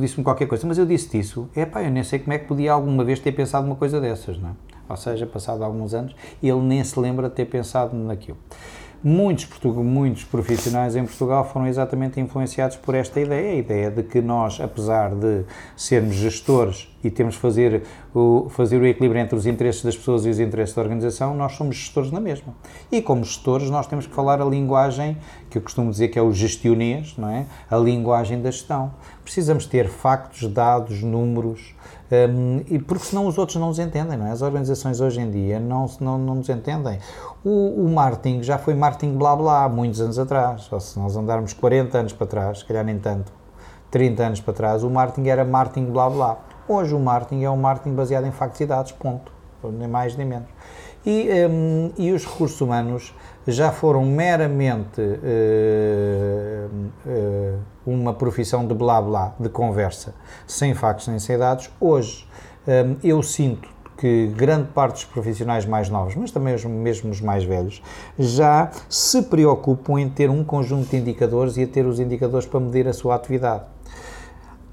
[0.00, 1.48] Disse-me qualquer coisa, mas eu disse isso.
[1.56, 3.98] É pá, eu nem sei como é que podia alguma vez ter pensado uma coisa
[3.98, 4.52] dessas, não é?
[4.86, 8.36] Ou seja, passado alguns anos, ele nem se lembra de ter pensado naquilo.
[9.06, 14.22] Muitos, muitos profissionais em Portugal foram exatamente influenciados por esta ideia, a ideia de que
[14.22, 15.44] nós, apesar de
[15.76, 17.82] sermos gestores e temos fazer
[18.14, 21.52] o, fazer o equilíbrio entre os interesses das pessoas e os interesses da organização, nós
[21.52, 22.54] somos gestores na mesma.
[22.90, 25.18] E como gestores nós temos que falar a linguagem,
[25.50, 27.44] que eu costumo dizer que é o gestionês, não é?
[27.70, 28.94] A linguagem da gestão.
[29.22, 31.74] Precisamos ter factos, dados, números,
[32.28, 34.30] hum, e porque senão os outros não nos entendem, não é?
[34.30, 36.98] As organizações hoje em dia não, não, não nos entendem.
[37.44, 41.16] O, o marketing já foi marketing blá blá há muitos anos atrás, ou se nós
[41.16, 43.32] andarmos 40 anos para trás, se calhar nem tanto,
[43.90, 46.38] 30 anos para trás, o marketing era marketing blá blá.
[46.66, 49.32] Hoje o marketing é um marketing baseado em factos e dados, ponto.
[49.62, 50.48] Nem mais nem menos.
[51.06, 53.14] E, hum, e os recursos humanos
[53.46, 56.66] já foram meramente eh,
[57.06, 57.54] eh,
[57.86, 60.14] uma profissão de blá blá, de conversa,
[60.46, 61.70] sem factos nem sem dados.
[61.78, 62.26] Hoje
[62.66, 67.20] hum, eu sinto que grande parte dos profissionais mais novos, mas também os mesmo os
[67.20, 67.82] mais velhos,
[68.18, 72.60] já se preocupam em ter um conjunto de indicadores e a ter os indicadores para
[72.60, 73.73] medir a sua atividade.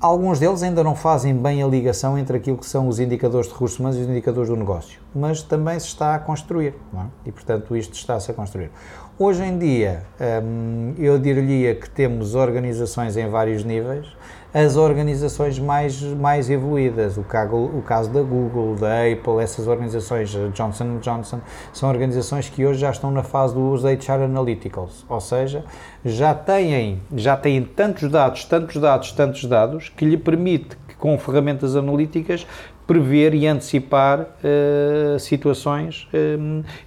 [0.01, 3.53] Alguns deles ainda não fazem bem a ligação entre aquilo que são os indicadores de
[3.53, 7.05] recursos humanos e os indicadores do negócio, mas também se está a construir, é?
[7.27, 8.71] e portanto isto está-se a construir.
[9.19, 10.01] Hoje em dia,
[10.43, 14.07] hum, eu diria que temos organizações em vários níveis
[14.53, 17.17] as organizações mais, mais evoluídas.
[17.17, 21.39] O, cago, o caso da Google, da Apple, essas organizações, Johnson Johnson,
[21.73, 25.63] são organizações que hoje já estão na fase dos HR Analyticals, ou seja,
[26.03, 31.17] já têm, já têm tantos dados, tantos dados, tantos dados, que lhe permite que com
[31.17, 32.45] ferramentas analíticas
[32.87, 36.37] prever e antecipar eh, situações eh,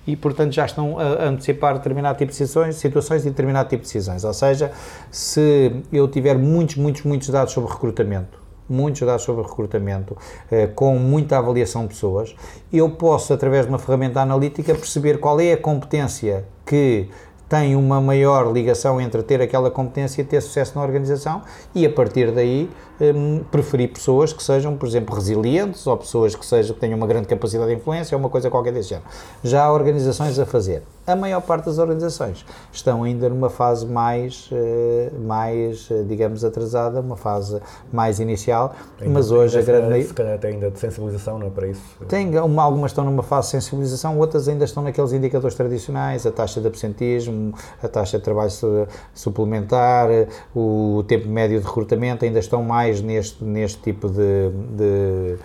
[0.06, 3.88] e, portanto, já estão a antecipar determinado tipo de situações, situações e determinado tipo de
[3.88, 4.24] decisões.
[4.24, 4.72] Ou seja,
[5.10, 8.38] se eu tiver muitos, muitos, muitos dados sobre recrutamento,
[8.68, 10.16] muitos dados sobre recrutamento,
[10.50, 12.34] eh, com muita avaliação de pessoas,
[12.72, 17.08] eu posso, através de uma ferramenta analítica, perceber qual é a competência que
[17.48, 21.42] tem uma maior ligação entre ter aquela competência e ter sucesso na organização
[21.74, 22.70] e a partir daí
[23.00, 27.06] hum, preferir pessoas que sejam, por exemplo, resilientes ou pessoas que, sejam, que tenham uma
[27.06, 29.06] grande capacidade de influência ou uma coisa qualquer desse género.
[29.42, 30.82] Já há organizações a fazer.
[31.06, 36.98] A maior parte das organizações estão ainda numa fase mais, eh, mais eh, digamos, atrasada,
[37.00, 37.60] uma fase
[37.92, 38.74] mais inicial,
[39.06, 39.88] mas hoje a Ainda, grande...
[39.90, 41.82] calhar- Se calhar até ainda de sensibilização, não é para isso?
[42.08, 46.30] Tem, uma, algumas estão numa fase de sensibilização, outras ainda estão naqueles indicadores tradicionais, a
[46.32, 50.08] taxa de absentismo, a taxa de trabalho su- suplementar,
[50.56, 55.36] o tempo médio de recrutamento, ainda estão mais neste, neste tipo de, de,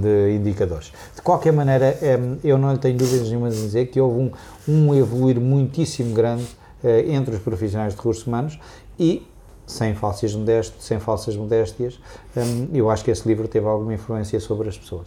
[0.00, 0.92] de indicadores.
[1.14, 4.32] De qualquer maneira, em, eu não tenho dúvidas nenhuma de dizer que houve um,
[4.68, 6.46] um evoluir muitíssimo grande
[6.82, 8.58] eh, entre os profissionais de recursos humanos
[8.98, 9.26] e
[9.66, 11.98] sem falsas modéstias, sem falsas modéstias,
[12.36, 15.06] hum, eu acho que esse livro teve alguma influência sobre as pessoas.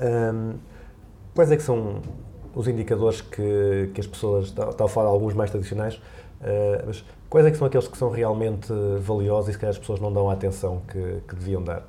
[0.00, 0.54] Hum,
[1.34, 2.00] quais é que são
[2.54, 6.00] os indicadores que, que as pessoas, está a falar alguns mais tradicionais,
[6.42, 8.70] eh, mas quais é que são aqueles que são realmente
[9.00, 11.82] valiosos e se calhar as pessoas não dão a atenção que, que deviam dar?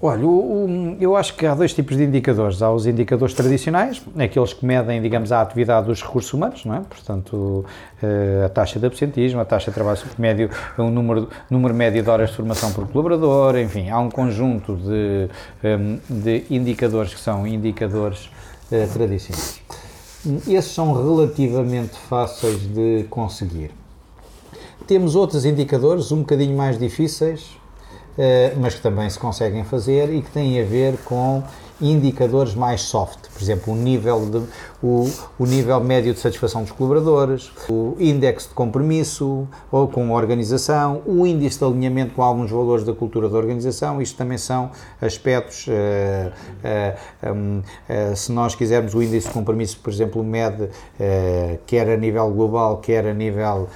[0.00, 2.62] Olha, o- o- eu acho que há dois tipos de indicadores.
[2.62, 6.80] Há os indicadores tradicionais, aqueles que medem, digamos, a atividade dos recursos humanos, não é?
[6.80, 7.64] Portanto,
[8.02, 12.08] eh, a taxa de absentismo, a taxa de trabalho médio, o número, número médio de
[12.08, 15.28] horas de formação por colaborador, enfim, há um conjunto de,
[15.62, 18.30] em, de indicadores que são indicadores
[18.72, 19.60] eh, tradicionais.
[20.48, 23.70] Esses são relativamente fáceis de conseguir.
[24.86, 27.56] Temos outros indicadores um bocadinho mais difíceis,
[28.18, 31.42] eh, mas que também se conseguem fazer e que têm a ver com
[31.80, 34.42] indicadores mais soft, por exemplo, o nível, de,
[34.82, 40.16] o, o nível médio de satisfação dos colaboradores, o índice de compromisso ou com a
[40.16, 44.70] organização, o índice de alinhamento com alguns valores da cultura da organização, isto também são
[45.00, 46.32] aspectos, eh,
[46.64, 46.96] eh,
[47.30, 50.68] hum, eh, se nós quisermos o índice de compromisso, por exemplo, mede
[51.66, 53.68] quer a nível global, quer a nível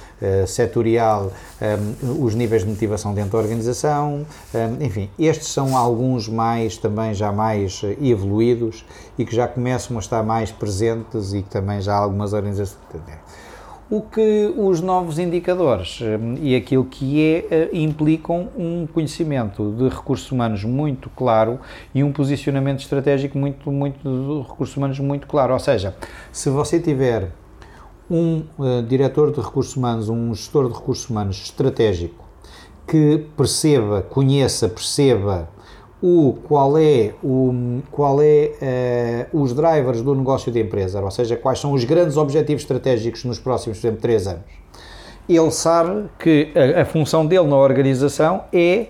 [0.47, 1.31] setorial,
[1.61, 7.13] hum, os níveis de motivação dentro da organização, hum, enfim, estes são alguns mais, também
[7.13, 8.85] já mais evoluídos
[9.17, 10.94] e que já começam a estar mais presentes
[11.33, 12.79] e que também já algumas organizações
[13.89, 19.87] o que os novos indicadores hum, e aquilo que é eh, implicam um conhecimento de
[19.89, 21.59] recursos humanos muito claro
[21.93, 25.95] e um posicionamento estratégico muito muito de recursos humanos muito claro, ou seja,
[26.31, 27.29] se você tiver
[28.09, 32.25] um eh, diretor de recursos humanos, um gestor de recursos humanos estratégico
[32.87, 35.47] que perceba, conheça, perceba
[36.01, 41.35] o qual é o qual é eh, os drivers do negócio da empresa, ou seja,
[41.35, 44.43] quais são os grandes objetivos estratégicos nos próximos, por exemplo, três anos.
[45.27, 48.87] Ele sabe que a, a função dele na organização é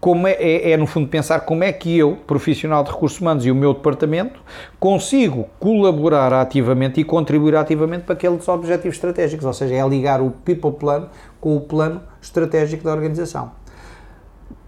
[0.00, 3.44] como é, é, é, no fundo pensar como é que eu, profissional de recursos humanos
[3.44, 4.40] e o meu departamento,
[4.78, 10.30] consigo colaborar ativamente e contribuir ativamente para aqueles objetivos estratégicos, ou seja, é ligar o
[10.30, 11.08] people plan
[11.38, 13.52] com o plano estratégico da organização.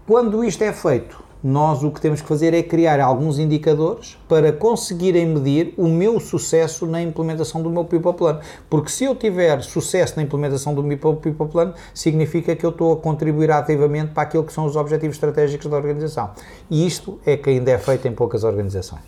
[0.05, 4.53] Quando isto é feito, nós o que temos que fazer é criar alguns indicadores para
[4.53, 8.39] conseguirem medir o meu sucesso na implementação do meu People Plan.
[8.69, 12.93] Porque se eu tiver sucesso na implementação do meu People Plan, significa que eu estou
[12.93, 16.31] a contribuir ativamente para aquilo que são os objetivos estratégicos da organização.
[16.69, 19.01] E isto é que ainda é feito em poucas organizações.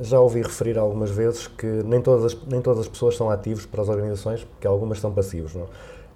[0.00, 3.66] Já ouvi referir algumas vezes que nem todas as, nem todas as pessoas são ativos
[3.66, 5.54] para as organizações, porque algumas são passivos.
[5.54, 5.66] Não,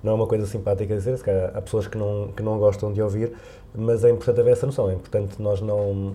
[0.02, 2.92] não é uma coisa simpática dizer, se calhar há pessoas que não, que não gostam
[2.92, 3.32] de ouvir,
[3.76, 4.90] mas é importante haver essa noção.
[4.90, 6.14] É importante nós não,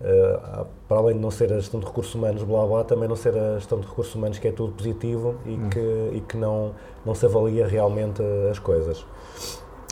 [0.00, 3.16] eh, para além de não ser a gestão de recursos humanos, blá blá, também não
[3.16, 6.72] ser a gestão de recursos humanos que é tudo positivo e que, e que não,
[7.06, 9.04] não se avalia realmente as coisas.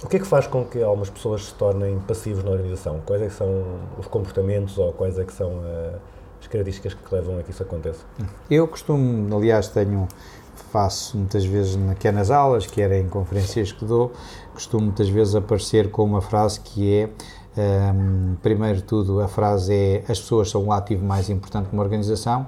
[0.03, 3.01] O que é que faz com que algumas pessoas se tornem passivos na organização?
[3.05, 3.65] Quais é que são
[3.99, 5.99] os comportamentos ou quais é que são eh,
[6.41, 8.01] as características que levam a que isso aconteça?
[8.51, 10.09] Eu costumo, aliás, tenho,
[10.73, 14.11] faço muitas vezes, quer nas aulas, quer em conferências que dou,
[14.61, 17.09] costumo muitas vezes aparecer com uma frase que
[17.57, 21.69] é, um, primeiro de tudo, a frase é as pessoas são o ativo mais importante
[21.69, 22.47] de uma organização,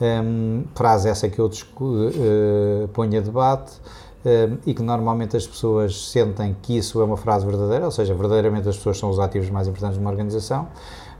[0.00, 3.72] um, frase essa que eu uh, ponho a debate,
[4.24, 8.12] eh, e que normalmente as pessoas sentem que isso é uma frase verdadeira, ou seja,
[8.14, 10.68] verdadeiramente as pessoas são os ativos mais importantes de uma organização.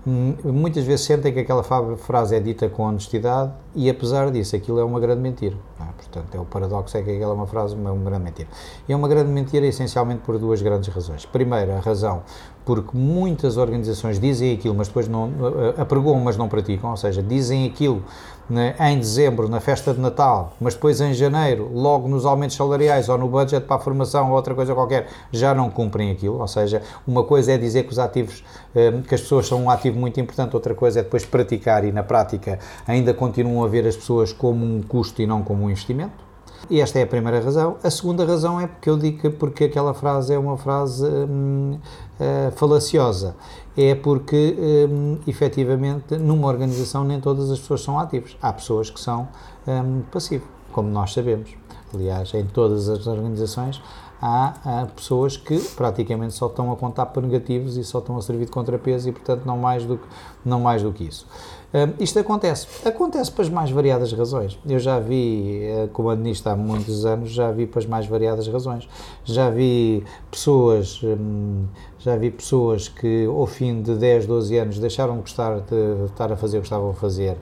[0.08, 4.80] Hum, Muitas vezes sentem que aquela frase é dita com honestidade e, apesar disso, aquilo
[4.80, 5.54] é uma grande mentira.
[5.78, 5.84] é?
[5.84, 8.48] Portanto, é o paradoxo é que aquela é uma frase, uma, uma grande mentira.
[8.88, 11.26] E é uma grande mentira essencialmente por duas grandes razões.
[11.26, 12.22] Primeiro, a razão
[12.68, 15.30] porque muitas organizações dizem aquilo, mas depois não
[15.76, 18.02] eh, apregoam, mas não praticam, ou seja, dizem aquilo
[18.48, 23.08] né, em dezembro, na festa de Natal, mas depois em janeiro, logo nos aumentos salariais
[23.08, 26.38] ou no budget para a formação ou outra coisa qualquer, já não cumprem aquilo.
[26.38, 28.42] Ou seja, uma coisa é dizer que os ativos,
[28.74, 31.92] eh, que as pessoas são um ativo muito importante, outra coisa é depois praticar e
[31.92, 35.70] na prática ainda continuam a ver as pessoas como um custo e não como um
[35.70, 36.28] investimento.
[36.68, 37.76] E esta é a primeira razão.
[37.82, 41.78] A segunda razão é porque eu digo que porque aquela frase é uma frase hum,
[42.20, 43.36] eh, falaciosa.
[43.80, 44.56] É porque,
[44.90, 48.36] hum, efetivamente, numa organização nem todas as pessoas são ativos.
[48.42, 49.28] Há pessoas que são
[49.68, 51.50] hum, passivos, como nós sabemos.
[51.94, 53.80] Aliás, em todas as organizações
[54.20, 58.22] há, há pessoas que praticamente só estão a contar por negativos e só estão a
[58.22, 60.06] servir de contrapeso e, portanto, não mais do que,
[60.44, 61.24] não mais do que isso.
[61.72, 62.66] Hum, isto acontece.
[62.88, 64.58] Acontece para as mais variadas razões.
[64.66, 68.48] Eu já vi, eh, como administro há muitos anos, já vi para as mais variadas
[68.48, 68.88] razões.
[69.22, 71.66] Já vi pessoas, hum,
[71.98, 76.32] já vi pessoas que ao fim de 10, 12 anos deixaram de gostar de estar
[76.32, 77.36] a fazer o que estavam a fazer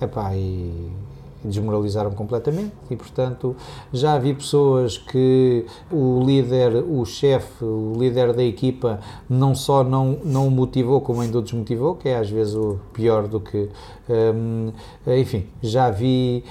[0.00, 0.90] epá, e
[1.44, 3.56] desmoralizaram completamente e portanto
[3.92, 10.18] já vi pessoas que o líder, o chefe, o líder da equipa não só não,
[10.24, 13.68] não o motivou como ainda o desmotivou, que é às vezes o pior do que
[15.06, 16.44] enfim, já vi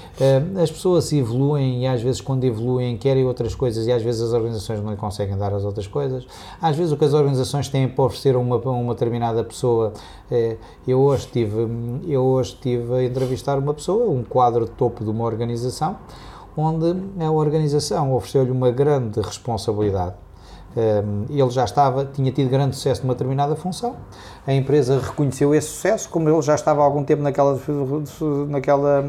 [0.60, 4.32] as pessoas evoluem e às vezes quando evoluem querem outras coisas e às vezes as
[4.32, 6.26] organizações não lhe conseguem dar as outras coisas
[6.60, 9.92] às vezes o que as organizações têm para oferecer a uma, uma determinada pessoa
[10.30, 10.56] é,
[10.86, 11.68] eu hoje tive
[12.06, 15.96] eu hoje estive a entrevistar uma pessoa, um quadro de topo de uma organização,
[16.56, 20.14] onde a organização ofereceu-lhe uma grande responsabilidade.
[21.28, 23.96] Ele já estava, tinha tido grande sucesso numa determinada função,
[24.46, 27.60] a empresa reconheceu esse sucesso, como ele já estava há algum tempo naquela,
[28.48, 29.04] naquela,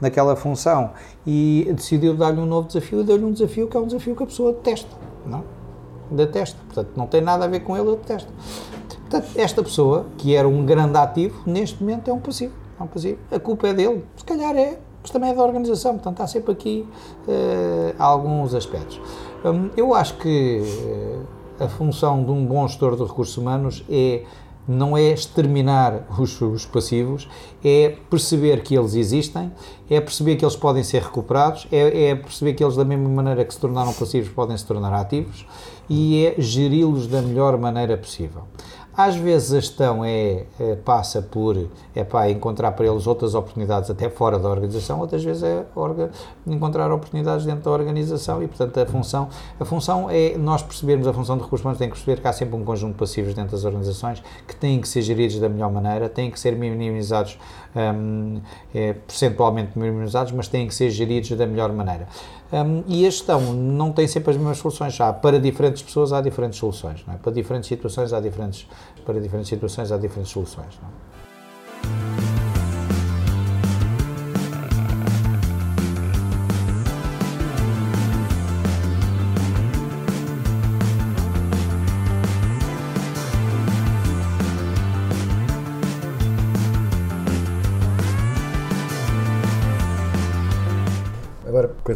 [0.00, 0.90] naquela função
[1.26, 4.22] e decidiu dar-lhe um novo desafio e deu-lhe um desafio que é um desafio que
[4.22, 4.94] a pessoa detesta,
[5.24, 5.44] não?
[6.10, 8.30] Detesta, portanto não tem nada a ver com ele, eu detesto.
[9.08, 12.52] Portanto, esta pessoa, que era um grande ativo, neste momento é um passivo.
[12.78, 13.18] É um passivo.
[13.30, 16.52] A culpa é dele, se calhar é, mas também é da organização, portanto há sempre
[16.52, 16.86] aqui
[17.26, 19.00] eh, alguns aspectos.
[19.44, 20.62] Hum, eu acho que
[21.60, 24.22] eh, a função de um bom gestor de recursos humanos é
[24.68, 27.26] não é exterminar os, os, passivos,
[27.64, 29.50] é perceber que eles existem,
[29.88, 33.46] é perceber que eles podem ser recuperados, é, é, perceber que eles, da mesma maneira
[33.46, 35.46] que se tornaram passivos, podem se tornar ativos
[35.88, 38.42] e é geri-los da melhor maneira possível.
[38.98, 43.88] Às vezes a gestão é, é, passa por é para encontrar para eles outras oportunidades
[43.88, 46.10] até fora da organização, outras vezes é orga,
[46.44, 49.28] encontrar oportunidades dentro da organização e, portanto, a função,
[49.60, 52.32] a função é nós percebermos a função de recursos humanos, tem que perceber que há
[52.32, 55.70] sempre um conjunto de passivos dentro das organizações que têm que ser geridos da melhor
[55.70, 57.38] maneira, têm que ser minimizados,
[57.76, 58.40] hum,
[58.74, 62.08] é, percentualmente minimizados, mas têm que ser geridos da melhor maneira.
[62.50, 64.98] Um, e a gestão não tem sempre as mesmas soluções.
[65.00, 67.04] Há, para diferentes pessoas há diferentes soluções.
[67.08, 67.16] É?
[67.16, 68.66] Para diferentes situações há diferentes,
[69.04, 70.78] para diferentes situações há diferentes soluções.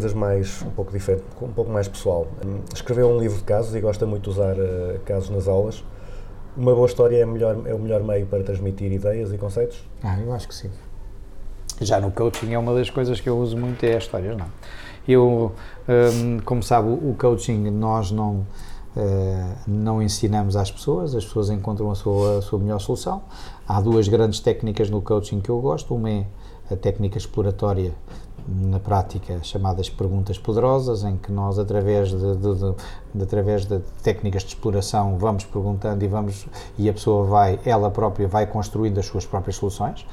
[0.03, 2.27] Coisas mais, um pouco diferentes, um pouco mais pessoal.
[2.45, 5.85] Hum, Escreveu um livro de casos e gosta muito de usar uh, casos nas aulas.
[6.57, 9.85] Uma boa história é, melhor, é o melhor meio para transmitir ideias e conceitos?
[10.03, 10.71] Ah, eu acho que sim.
[11.81, 14.47] Já no coaching é uma das coisas que eu uso muito é as histórias, não.
[15.07, 15.53] Eu,
[15.89, 18.45] hum, como sabe, o coaching nós não,
[18.97, 23.23] uh, não ensinamos às pessoas, as pessoas encontram a sua, a sua melhor solução.
[23.69, 26.27] Há duas grandes técnicas no coaching que eu gosto, uma é
[26.71, 27.93] a técnica exploratória
[28.49, 32.75] na prática chamadas perguntas poderosas, em que nós através de, de, de,
[33.15, 36.47] de, através de técnicas de exploração vamos perguntando e vamos
[36.79, 40.07] e a pessoa vai ela própria vai construindo as suas próprias soluções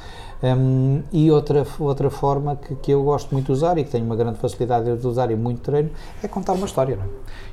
[0.43, 4.05] um, e outra outra forma que, que eu gosto muito de usar e que tenho
[4.05, 5.89] uma grande facilidade de usar e muito treino
[6.23, 7.07] é contar uma história não é?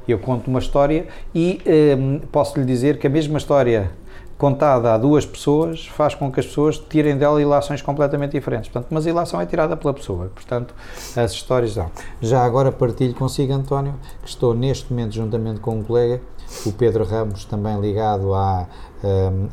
[0.08, 1.60] eu conto uma história e
[1.98, 3.90] um, posso lhe dizer que a mesma história
[4.38, 8.68] contada a duas pessoas faz com que as pessoas tirem dela ilações completamente diferentes.
[8.70, 10.30] Portanto, mas a ilação é tirada pela pessoa.
[10.34, 10.74] Portanto,
[11.16, 11.90] as histórias dão.
[12.20, 16.20] Já agora partilho consigo, António, que estou neste momento, juntamente com um colega,
[16.64, 18.68] o Pedro Ramos, também ligado à,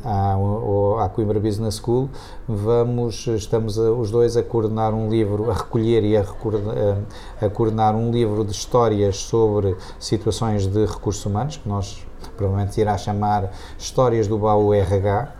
[0.04, 2.08] à, à Coimbra Business School,
[2.46, 7.50] vamos, estamos a- os dois a coordenar um livro, a recolher e a, a, a
[7.50, 12.04] coordenar um livro de histórias sobre situações de recursos humanos, que nós
[12.36, 15.32] provavelmente irá chamar Histórias do Baú RH,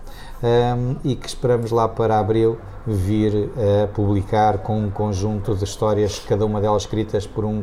[0.42, 3.51] um, e que esperamos lá para abril vir
[3.82, 7.62] a publicar com um conjunto de histórias, cada uma delas escritas por, um,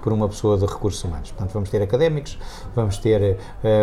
[0.00, 1.32] por uma pessoa de recursos humanos.
[1.32, 2.38] Portanto, vamos ter académicos,
[2.72, 3.36] vamos ter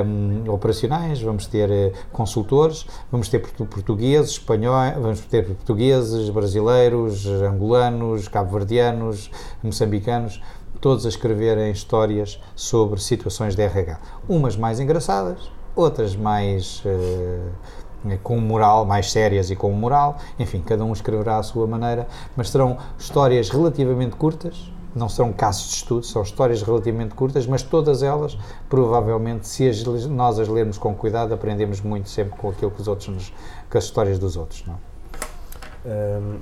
[0.05, 7.25] um, operacionais, vamos ter eh, consultores, vamos ter portu- portugueses, espanhóis, vamos ter portugueses, brasileiros,
[7.25, 9.29] angolanos, cabo-verdianos,
[9.61, 10.41] moçambicanos,
[10.79, 13.99] todos a escreverem histórias sobre situações de RH.
[14.27, 20.17] Umas mais engraçadas, outras mais eh, com moral, mais sérias e com moral.
[20.39, 24.71] Enfim, cada um escreverá à sua maneira, mas serão histórias relativamente curtas.
[24.95, 28.35] Não serão casos de estudo, são histórias relativamente curtas, mas todas elas,
[28.67, 32.87] provavelmente, se as, nós as lermos com cuidado, aprendemos muito sempre com aquilo que os
[32.87, 33.33] outros nos,
[33.69, 34.63] com as histórias dos outros.
[34.65, 34.73] Não?
[34.73, 36.19] é?
[36.19, 36.39] Hum,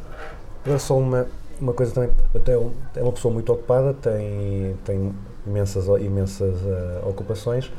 [0.63, 1.27] agora só uma,
[1.59, 5.13] uma coisa também, até é uma pessoa muito ocupada, tem, tem
[5.45, 7.71] imensas, imensas eh, ocupações.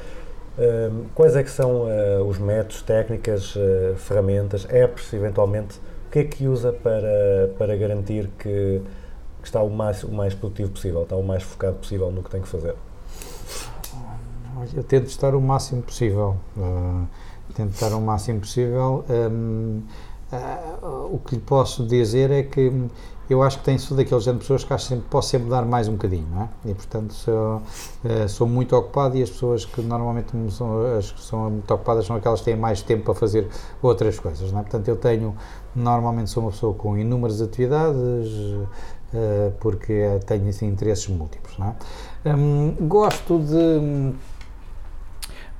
[0.58, 6.20] Hum, quais é que são eh, os métodos, técnicas, eh, ferramentas, apps, eventualmente, o que
[6.20, 8.80] é que usa para, para garantir que,
[9.40, 12.30] que está o mais, o mais produtivo possível, está o mais focado possível no que
[12.30, 12.74] tem que fazer?
[14.74, 16.36] Eu tento estar o máximo possível.
[16.56, 17.06] Uh,
[17.54, 19.04] tento estar o máximo possível.
[19.10, 19.82] Um,
[20.32, 22.72] uh, o que lhe posso dizer é que
[23.28, 25.64] eu acho que tenho sou daqueles género de pessoas que acho sempre, posso sempre dar
[25.64, 26.48] mais um bocadinho, não é?
[26.70, 27.56] E portanto sou,
[28.04, 31.72] uh, sou muito ocupado e as pessoas que normalmente me são, as que são muito
[31.74, 33.48] ocupadas são aquelas que têm mais tempo para fazer
[33.82, 34.62] outras coisas, não é?
[34.62, 35.34] Portanto eu tenho,
[35.74, 38.28] normalmente sou uma pessoa com inúmeras atividades,
[39.12, 41.74] uh, porque eh, tenho assim, interesses múltiplos, não
[42.24, 42.34] é?
[42.34, 44.14] Um, gosto de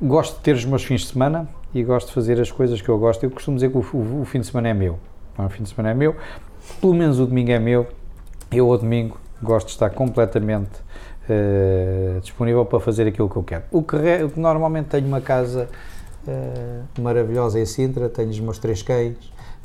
[0.01, 2.89] gosto de ter os meus fins de semana e gosto de fazer as coisas que
[2.89, 3.23] eu gosto.
[3.25, 4.99] Eu costumo dizer que o, o- o fim de semana é meu.
[5.39, 5.43] é?
[5.43, 6.15] O fim de semana é meu,
[6.81, 7.87] pelo menos o domingo é meu.
[8.51, 10.71] Eu, ao domingo, gosto de estar completamente
[11.29, 13.65] eh, disponível para fazer aquilo que eu quero.
[13.71, 15.69] O que, re- normalmente tenho uma casa
[16.27, 19.17] eh, maravilhosa em Sintra, tenho os meus três cães,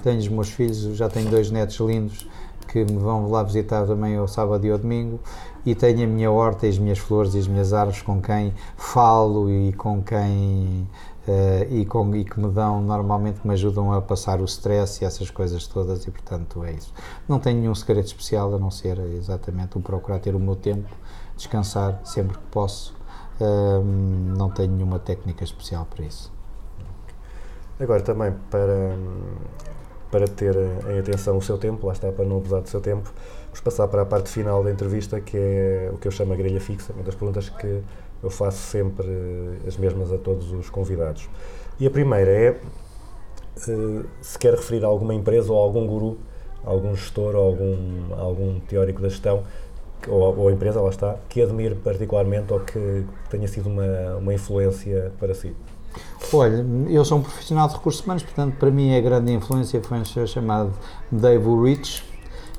[0.04, 2.28] tenho os meus filhos, já tenho dois netos lindos
[2.68, 5.20] que me vão lá visitar também ao sábado e ao domingo
[5.66, 8.54] e tenho a minha horta e as minhas flores e as minhas árvores com quem
[8.78, 10.88] falo e com quem
[11.28, 15.06] eh, e, com, e que me dão normalmente me ajudam a passar o stress e
[15.06, 16.92] essas coisas todas e portanto é isso.
[17.28, 20.90] Não tenho nenhum segredo especial a não ser exatamente o procurar ter o meu tempo,
[21.36, 22.96] descansar sempre que posso.
[23.40, 26.32] Ahm, não tenho nenhuma técnica especial para isso.
[27.80, 28.96] Agora também para,
[30.12, 30.56] para ter
[30.90, 33.12] em atenção o seu tempo, lá está, para não abusar do seu tempo,
[33.46, 36.36] vamos passar para a parte final da entrevista, que é o que eu chamo a
[36.36, 37.82] grelha fixa, uma das perguntas que
[38.24, 41.30] eu faço sempre eh, as mesmas a todos os convidados.
[41.80, 42.48] E a primeira é
[43.68, 46.18] eh, se quer referir a alguma empresa ou a algum guru,
[46.64, 49.44] algum gestor ou algum, algum teórico da gestão,
[50.08, 55.12] ou, ou empresa, lá está, que admire particularmente ou que tenha sido uma, uma influência
[55.20, 55.56] para si.
[56.34, 59.98] Olha, eu sou um profissional de recursos humanos, portanto, para mim a grande influência foi
[59.98, 60.72] um senhor chamado
[61.12, 62.04] Dave Rich,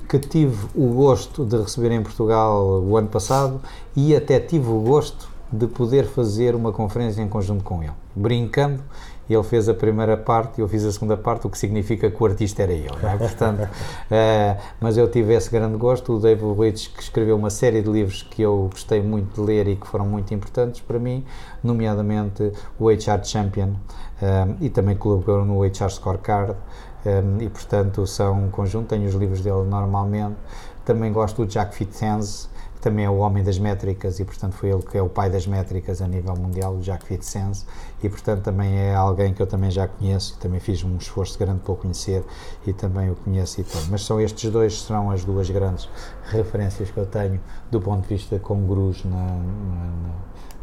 [0.09, 3.63] que tive o gosto de receber em Portugal o ano passado
[3.97, 7.93] e até tive o gosto de poder fazer uma conferência em conjunto com ele.
[8.17, 8.83] Brincando,
[9.29, 12.23] ele fez a primeira parte e eu fiz a segunda parte, o que significa que
[12.23, 12.91] o artista era ele.
[13.03, 13.17] não é?
[13.17, 13.69] Portanto,
[14.11, 16.15] eh, mas eu tive esse grande gosto.
[16.15, 19.69] O David Rich, que escreveu uma série de livros que eu gostei muito de ler
[19.69, 21.25] e que foram muito importantes para mim,
[21.63, 23.75] nomeadamente o HR Champion
[24.21, 26.57] eh, e também colaborou no HR Scorecard.
[27.05, 30.37] eh, e portanto são um conjunto, tenho os livros dele normalmente.
[30.85, 32.52] Também gosto do Jack Fitzsimmons, que
[32.83, 35.47] também é o homem das métricas e portanto foi ele que é o pai das
[35.47, 37.65] métricas a nível mundial, o Jack Fitzsimmons,
[38.03, 41.39] e portanto também é alguém que eu também já conheço e também fiz um esforço
[41.39, 42.23] grande para o conhecer
[42.67, 43.85] e também o conheço e tudo.
[43.91, 45.89] Mas são estes dois serão as duas grandes
[46.25, 50.15] referências que eu tenho do ponto de vista como gurus na, na- na-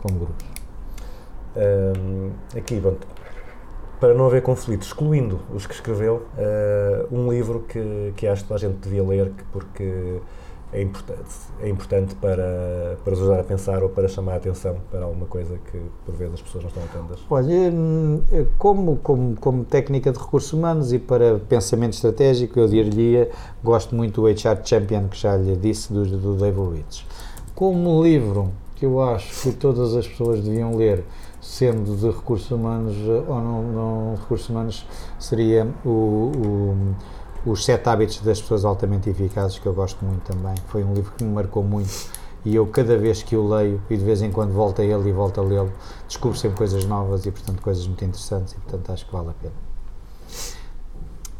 [0.03, 0.36] como gurus.
[1.55, 3.07] Hum, aqui, pronto,
[3.99, 8.53] para não haver conflitos, excluindo os que escreveu, eh, um livro que, que acho que
[8.53, 10.22] a gente devia ler, que- porque
[10.72, 11.30] é importante,
[11.61, 15.26] é importante para, para os ajudar a pensar ou para chamar a atenção para alguma
[15.26, 17.20] coisa que por vezes as pessoas não estão atentas.
[17.30, 17.74] Olha,
[18.57, 23.30] como, como, como técnica de recursos humanos e para pensamento estratégico, eu diria,
[23.63, 27.05] gosto muito do HR Champion, que já lhe disse, do, do David Rich.
[27.55, 31.03] Como livro que eu acho que todas as pessoas deviam ler,
[31.41, 34.86] sendo de recursos humanos eh, ou não, não recursos humanos,
[35.20, 36.95] seria o, o-
[37.50, 40.54] Os Sete Hábitos das Pessoas Altamente Eficazes, que eu gosto muito também.
[40.68, 41.89] Foi um livro que me marcou muito
[42.45, 45.10] e eu cada vez que o leio e de vez em quando volto a ele
[45.10, 45.72] e volto a lê-lo,
[46.08, 49.34] descubro sempre coisas novas e portanto coisas muito interessantes e portanto acho que vale a
[49.34, 49.54] pena.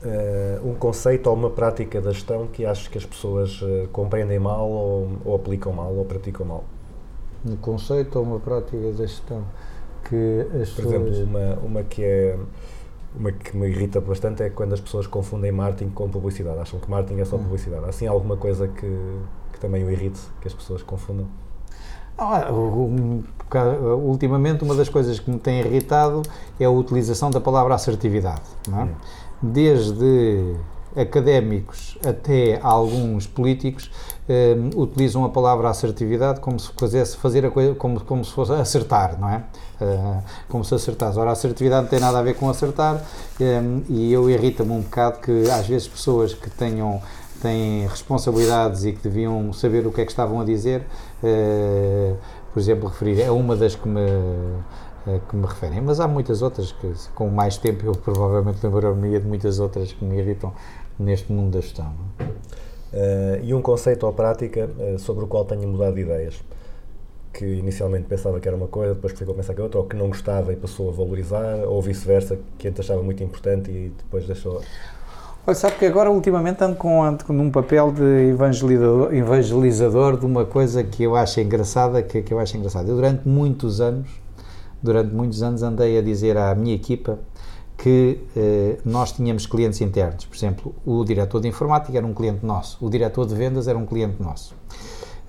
[0.02, 4.40] eh, um conceito ou uma prática da gestão que achas que as pessoas eh, compreendem
[4.40, 6.64] mal ou, ou aplicam mal ou praticam mal?
[7.46, 9.44] Um conceito ou uma prática da gestão
[10.06, 11.18] que as Por pessoas...
[11.18, 12.38] exemplo, uma, uma que é
[13.18, 16.60] uma que me irrita bastante é quando as pessoas confundem marketing com publicidade.
[16.60, 17.86] Acham que marketing é só publicidade.
[17.86, 19.20] Há assim alguma coisa que,
[19.54, 21.28] que também o irrite, que as pessoas confundam?
[22.18, 23.24] Ah, um
[24.06, 26.22] ultimamente, uma das coisas que me tem irritado
[26.60, 28.42] é a utilização da palavra assertividade.
[28.82, 28.88] é?
[29.42, 30.56] Desde
[30.96, 33.92] académicos até alguns políticos
[34.28, 38.54] eh, utilizam a palavra assertividade como se fizesse fazer a coisa como, como se fosse
[38.54, 39.44] acertar, não é?
[39.82, 41.18] Eh, como se acertasse.
[41.18, 43.04] Ora, assertividade não tem nada a ver com acertar
[43.40, 47.02] eh, e eu irrita-me um bocado que às vezes pessoas que tenham
[47.42, 50.86] têm responsabilidades e que deviam saber o que é que estavam a dizer,
[51.24, 52.14] eh,
[52.54, 54.02] por exemplo, referir é uma das que me,
[55.08, 59.20] eh, que me referem, mas há muitas outras que, com mais tempo, eu provavelmente lembrar-me
[59.20, 60.54] de muitas outras que me irritam
[61.00, 61.94] neste mundo da gestão.
[62.92, 66.42] Eh, e um conceito ou prática eh, sobre o qual tenho mudado de ideias.
[67.32, 69.86] Que inicialmente pensava que era uma coisa, depois ficou a pensar que é outra, ou
[69.86, 73.94] que não gostava e passou a valorizar, ou vice-versa, que antes achava muito importante e
[73.96, 74.62] depois deixou.
[75.46, 80.26] Olha, sabe que agora ultimamente ando, com, ando com num papel de evangelizador, evangelizador de
[80.26, 82.90] uma coisa que eu acho engraçada, que, que eu acho engraçada.
[82.90, 84.10] Eu durante muitos anos,
[84.82, 87.20] durante muitos anos andei a dizer à minha equipa
[87.82, 90.26] que eh, nós tínhamos clientes internos.
[90.26, 93.78] Por exemplo, o diretor de informática era um cliente nosso, o diretor de vendas era
[93.78, 94.54] um cliente nosso.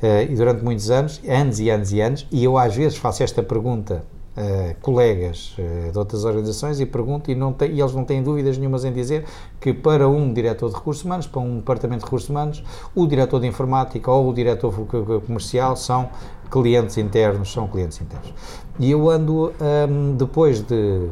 [0.03, 3.23] Eh, e durante muitos anos, anos e anos e anos, e eu às vezes faço
[3.23, 4.03] esta pergunta
[4.37, 8.23] a colegas eh, de outras organizações e pergunto, e, não tem, e eles não têm
[8.23, 9.25] dúvidas nenhumas em dizer
[9.61, 12.65] que para um diretor de recursos humanos, para um departamento de recursos humanos,
[12.95, 16.09] o diretor de informática ou o diretor co- co- comercial são
[16.51, 18.33] clientes internos, são clientes internos.
[18.79, 19.53] E eu ando,
[19.89, 21.09] hum, depois de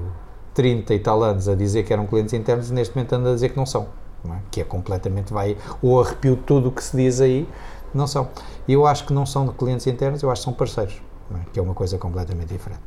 [0.58, 3.50] 30 e tal anos a dizer que eram clientes internos, neste momento ando a dizer
[3.50, 3.86] que não são.
[4.24, 4.38] não é?
[4.50, 7.48] Que é completamente, vai, ou arrepio tudo o que se diz aí,
[7.94, 8.26] não são.
[8.66, 11.00] E eu acho que não são de clientes internos, eu acho que são parceiros,
[11.32, 11.38] é?
[11.52, 12.80] que é uma coisa completamente diferente.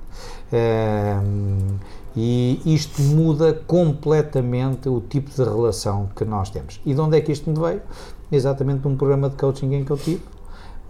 [0.51, 1.77] Hum,
[2.13, 6.81] e isto muda completamente o tipo de relação que nós temos.
[6.85, 7.81] E de onde é que isto me veio?
[8.29, 10.21] Exatamente de um programa de coaching em que eu tive,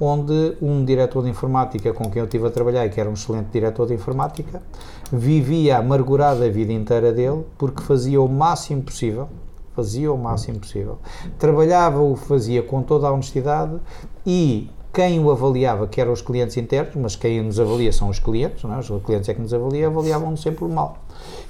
[0.03, 3.13] onde um diretor de informática com quem eu estive a trabalhar, e que era um
[3.13, 4.59] excelente diretor de informática,
[5.11, 9.29] vivia amargurado a vida inteira dele, porque fazia o máximo possível,
[9.75, 10.97] fazia o máximo possível,
[11.37, 13.79] trabalhava o fazia com toda a honestidade
[14.25, 18.19] e quem o avaliava, que eram os clientes internos, mas quem nos avalia são os
[18.19, 18.79] clientes, não é?
[18.79, 20.97] os clientes é que nos avaliam, avaliavam sempre mal.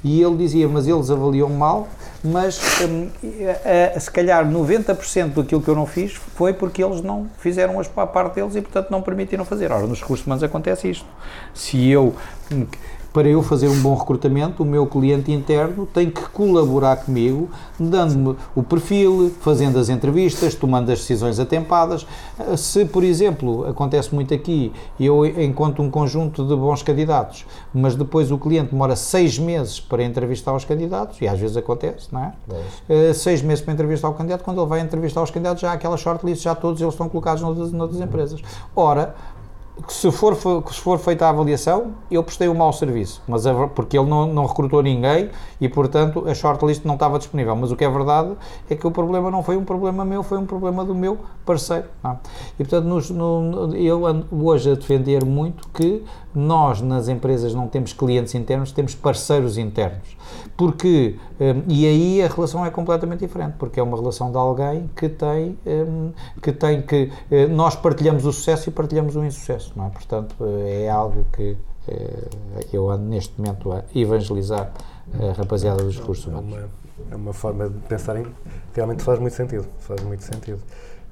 [0.03, 1.87] E ele dizia, mas eles avaliam mal,
[2.23, 7.01] mas hum, eh, eh, se calhar 90% daquilo que eu não fiz foi porque eles
[7.01, 9.71] não fizeram as- a parte deles e, portanto, não permitiram fazer.
[9.71, 11.05] Ora, nos recursos humanos acontece isto.
[11.53, 12.13] Se eu,
[12.51, 12.65] hum,
[13.13, 18.37] para eu fazer um bom recrutamento, o meu cliente interno tem que colaborar comigo, dando-me
[18.55, 22.07] o perfil, fazendo as entrevistas, tomando as decisões atempadas.
[22.39, 27.95] Eh, Se, por exemplo, acontece muito aqui, eu encontro um conjunto de bons candidatos, mas
[27.95, 32.23] depois o cliente demora seis meses para entrevistar os candidatos, e às vezes acontece, não
[32.23, 32.33] é?
[32.87, 35.73] Eh, seis meses para entrevistar o candidato, quando ele vai entrevistar os candidatos, já há
[35.73, 38.41] aquela shortlist, já todos eles estão colocados noutras, noutras empresas.
[38.75, 39.15] Ora,
[39.87, 43.97] se for, se for feita a avaliação, eu prestei um mau serviço, mas a porque
[43.97, 45.29] ele não, não recrutou ninguém
[45.59, 47.55] e, portanto, a shortlist não estava disponível.
[47.55, 48.33] Mas o que é verdade
[48.69, 51.85] é que o problema não foi um problema meu, foi um problema do meu parceiro.
[52.03, 52.17] não é?
[52.59, 57.53] E, portanto, nos- no- no- eu ando hoje a defender muito que nós, nas empresas,
[57.53, 60.15] não temos clientes internos, temos parceiros internos.
[60.55, 64.89] Porque, hum, e aí a relação é completamente diferente, porque é uma relação de alguém
[64.95, 69.73] que tem, hum, que tem que, eh, nós partilhamos o sucesso e partilhamos o insucesso,
[69.75, 69.89] não é?
[69.89, 72.27] Portanto, eh, é algo que eh,
[72.71, 74.71] eu ando neste momento a evangelizar
[75.19, 76.53] a rapaziada dos recursos É humanos.
[76.53, 76.69] uma,
[77.11, 78.25] é uma forma de pensar em.
[78.73, 79.65] Realmente faz muito sentido.
[79.79, 80.59] Faz muito sentido.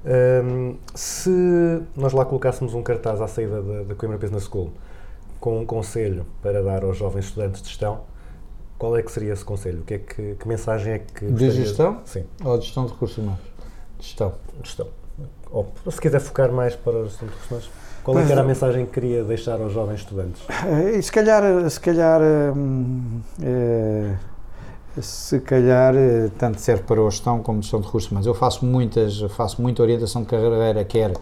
[0.06, 4.72] Hum, se nós lá colocássemos um cartaz à saída da, da Coimbra Business School
[5.40, 8.02] com um conselho para dar aos jovens estudantes de gestão,
[8.78, 9.84] qual é que seria esse conselho?
[9.86, 11.26] Que é que, que mensagem é que.
[11.26, 12.02] De gestão?
[12.06, 13.42] Sim, Ou de gestão de recursos humanos?
[14.00, 14.34] Gestão.
[14.64, 14.88] gestão.
[15.52, 17.72] Ou se quiser focar mais para a gestão de recursos humanos,
[18.04, 18.48] qual é que era a é.
[18.48, 20.42] mensagem que queria deixar aos jovens estudantes?
[20.66, 22.22] Eh, E se calhar, se calhar,
[22.56, 24.16] hum, eh,
[25.00, 28.28] se calhar, eh, tanto serve para a gestão como gestão de recursos humanos.
[28.28, 31.14] Eu faço muitas, faço muita orientação de carreira, quer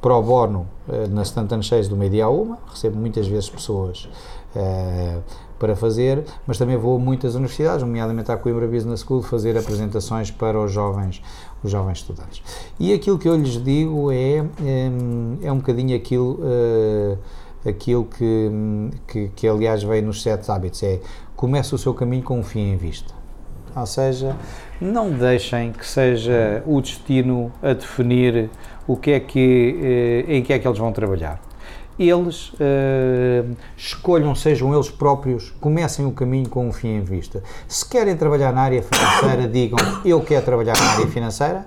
[0.00, 4.08] pro bono eh, nas tantas cheias do meio dia a uma, recebo muitas vezes pessoas
[4.54, 5.18] eh,
[5.58, 10.30] para fazer, mas também vou a muitas universidades, nomeadamente à Coimbra Business School, fazer apresentações
[10.30, 11.22] para os jovens,
[11.64, 12.42] os jovens estudantes.
[12.78, 17.16] E aquilo que eu lhes digo é, hum, é um bocadinho aquilo eh,
[17.68, 18.50] aquilo que,
[19.08, 21.00] que, que aliás veio nos sete hábitos, é
[21.34, 23.15] comece o seu caminho com um fim em vista.
[23.76, 24.34] Ou seja,
[24.80, 28.48] não deixem que seja o destino a definir
[28.86, 31.38] o que é que, eh, em que é que eles vão trabalhar.
[31.98, 33.44] Eles eh,
[33.76, 37.42] escolham, sejam eles próprios, comecem o caminho com um fim em vista.
[37.68, 41.66] Se querem trabalhar na área financeira, digam eu quero trabalhar na área financeira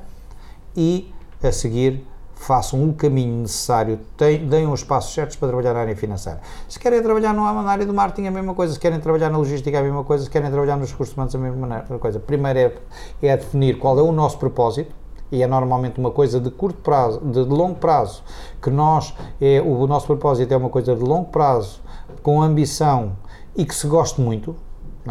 [0.76, 1.11] e
[1.44, 2.03] a seguir
[2.40, 6.40] façam o caminho necessário, deem os passos certos para trabalhar na área financeira.
[6.70, 8.74] Se querem trabalhar na área do marketing, a mesma coisa.
[8.74, 10.24] Se querem trabalhar na logística, a mesma coisa.
[10.24, 12.18] Se querem trabalhar nos recursos humanos, a mesma coisa.
[12.18, 12.74] Primeiro é,
[13.22, 14.91] é definir qual é o nosso propósito,
[15.32, 18.24] e é normalmente uma coisa de curto prazo, de, longo prazo,
[18.61, 21.82] que nós, é, o nosso propósito é uma coisa de longo prazo,
[22.24, 23.18] com ambição
[23.56, 24.56] e que se goste muito,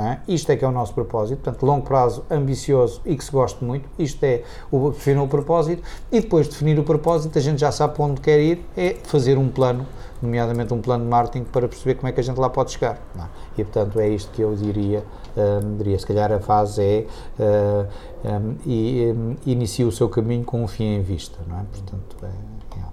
[0.03, 0.21] é?
[0.29, 3.65] Isto é que é o nosso propósito, portanto, longo prazo, ambicioso e que se goste
[3.65, 7.59] muito, isto é o definir o propósito, e depois de definir o propósito, a gente
[7.61, 9.87] já sabe para onde quer ir, é fazer um plano,
[10.23, 13.01] nomeadamente um plano de marketing, para perceber como é que a gente lá pode chegar.
[13.19, 13.23] é?
[13.59, 15.05] E, portanto, é isto que eu diria,
[15.37, 17.07] hum, diria, se calhar a fase é,
[17.41, 17.87] hum,
[18.25, 21.65] hum, e, hum, inicie o seu caminho com um fim em vista, não é?
[21.73, 22.89] Portanto, é, é.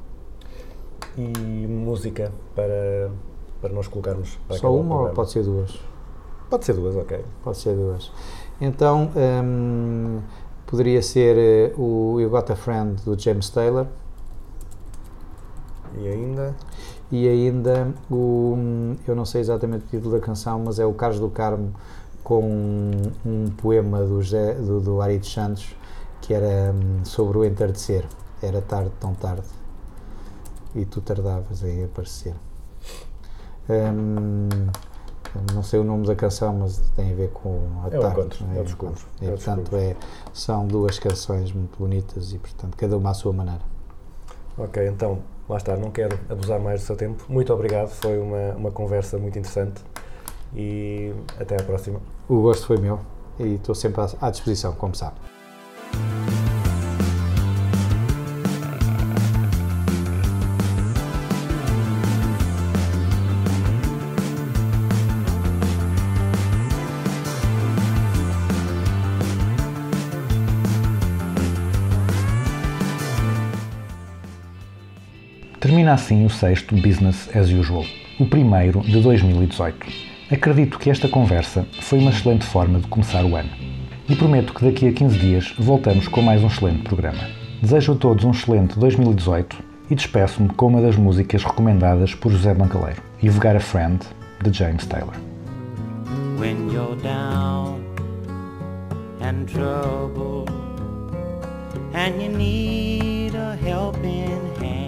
[1.17, 3.09] E música para,
[3.61, 5.94] para nós colocarmos para Só uma ou pode ser duas?
[6.49, 7.23] Pode ser duas, ok.
[7.43, 8.11] Pode ser duas.
[8.61, 9.11] Então,
[9.43, 10.21] hum,
[10.67, 13.87] poderia ser eh, o You Got a Friend do James Taylor
[15.97, 16.55] E ainda.
[17.11, 18.53] e ainda o.
[18.57, 21.73] hum, Eu não sei exatamente o título da canção, mas é o Carlos do Carmo
[22.23, 22.91] com um,
[23.25, 25.75] um poema do, José, do, do Ari dos Santos
[26.21, 28.05] que era hum, sobre o entardecer.
[28.41, 29.43] Era tarde, tão tarde.
[30.73, 32.35] E tu tardavas em aparecer.
[33.69, 34.49] Hum,
[35.53, 38.19] não sei o nome da canção, mas tem a ver com a É o tarde.
[38.19, 39.95] encontro, não é o descubro, E, é portanto, é,
[40.33, 43.61] são duas canções muito bonitas e, portanto, cada uma à sua maneira.
[44.57, 47.23] Ok, então, lá está, não quero abusar mais do seu tempo.
[47.27, 49.81] Muito obrigado, foi uma, uma conversa muito interessante
[50.55, 51.99] e até à próxima.
[52.29, 52.99] O gosto foi meu
[53.39, 55.15] e estou sempre à, à disposição, como sabe.
[75.85, 77.85] Termina assim o sexto Business as Usual,
[78.19, 79.85] o primeiro de 2018.
[80.31, 83.51] Acredito que esta conversa foi uma excelente forma de começar o ano.
[84.09, 87.29] E prometo que daqui a 15 dias voltamos com mais um excelente programa.
[87.61, 89.57] Desejo a todos um excelente 2018
[89.91, 93.99] e despeço-me com uma das músicas recomendadas por José Bancaleiro, You've Got a Friend,
[94.41, 95.13] de James Taylor.
[96.39, 97.85] when you're down
[99.21, 100.49] and troubled
[101.93, 104.84] and you need a helping hand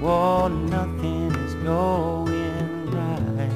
[0.00, 3.50] well, nothing is going right.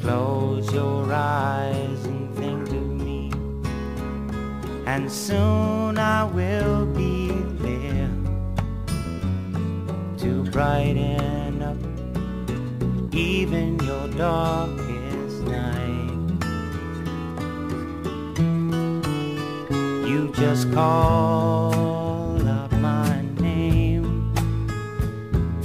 [0.00, 3.30] Close your eyes and think of me,
[4.86, 7.30] and soon I will be
[7.60, 8.10] there
[10.18, 11.76] to brighten up
[13.14, 14.87] even your darkest
[20.38, 24.32] just call up my name,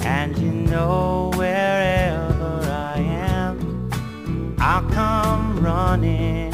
[0.01, 6.51] and you know wherever I am, I'll come running.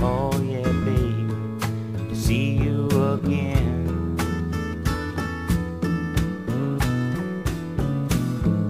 [0.00, 1.60] Oh, yeah, babe,
[2.08, 3.62] to see you again.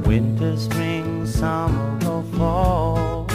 [0.04, 3.26] winter, spring, summer, or fall.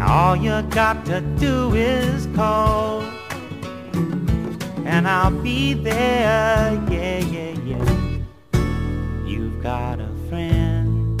[0.00, 2.95] All you got to do is call,
[4.86, 6.80] and I'll be there.
[6.88, 8.18] Yeah, yeah, yeah.
[9.26, 11.20] You've got a friend.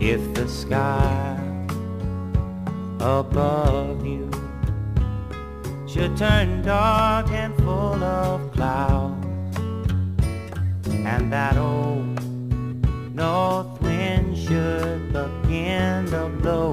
[0.00, 1.38] If the sky
[2.98, 4.30] above you
[5.86, 9.26] should turn dark and full of clouds,
[10.86, 12.24] and that old
[13.14, 13.67] north
[14.48, 16.72] should begin to blow.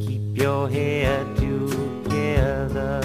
[0.00, 3.02] Keep your head together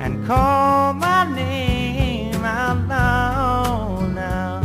[0.00, 4.60] and call my name out loud now.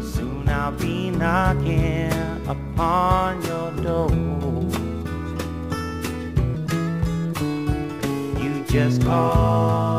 [0.00, 2.10] Soon I'll be knocking
[2.48, 4.10] upon your door.
[8.40, 9.95] You just call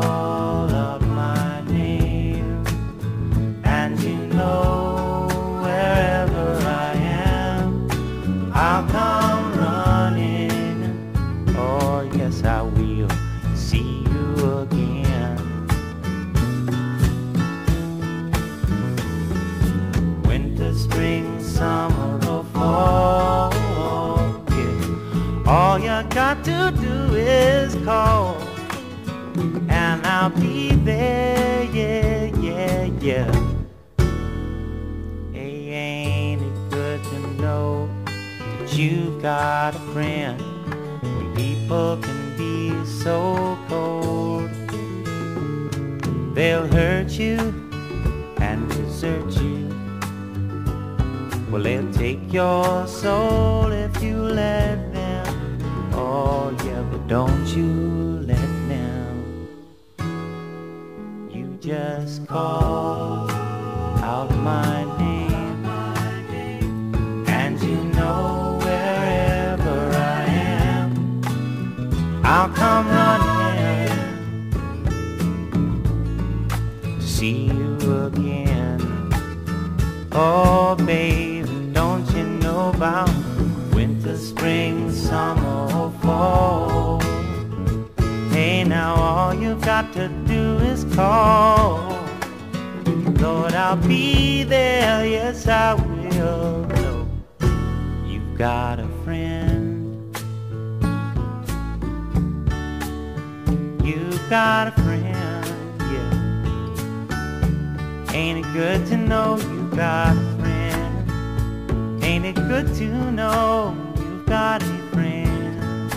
[43.08, 44.50] so cold?
[46.34, 47.38] They'll hurt you
[48.48, 49.60] and desert you.
[51.50, 55.26] Well, they'll take your soul if you let them.
[55.94, 57.70] Oh, yeah, but don't you
[58.32, 59.14] let them.
[61.34, 62.67] You just call
[89.68, 91.92] got to do is call.
[93.20, 96.64] Lord, I'll be there, yes, I will.
[96.64, 97.06] Know
[98.06, 100.16] you've got a friend.
[103.84, 105.44] You've got a friend,
[105.92, 106.12] yeah.
[108.14, 112.02] Ain't it good to know you've got a friend?
[112.02, 115.92] Ain't it good to know you've got a friend?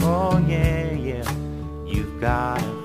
[0.00, 0.77] Oh, yeah,
[2.20, 2.77] got a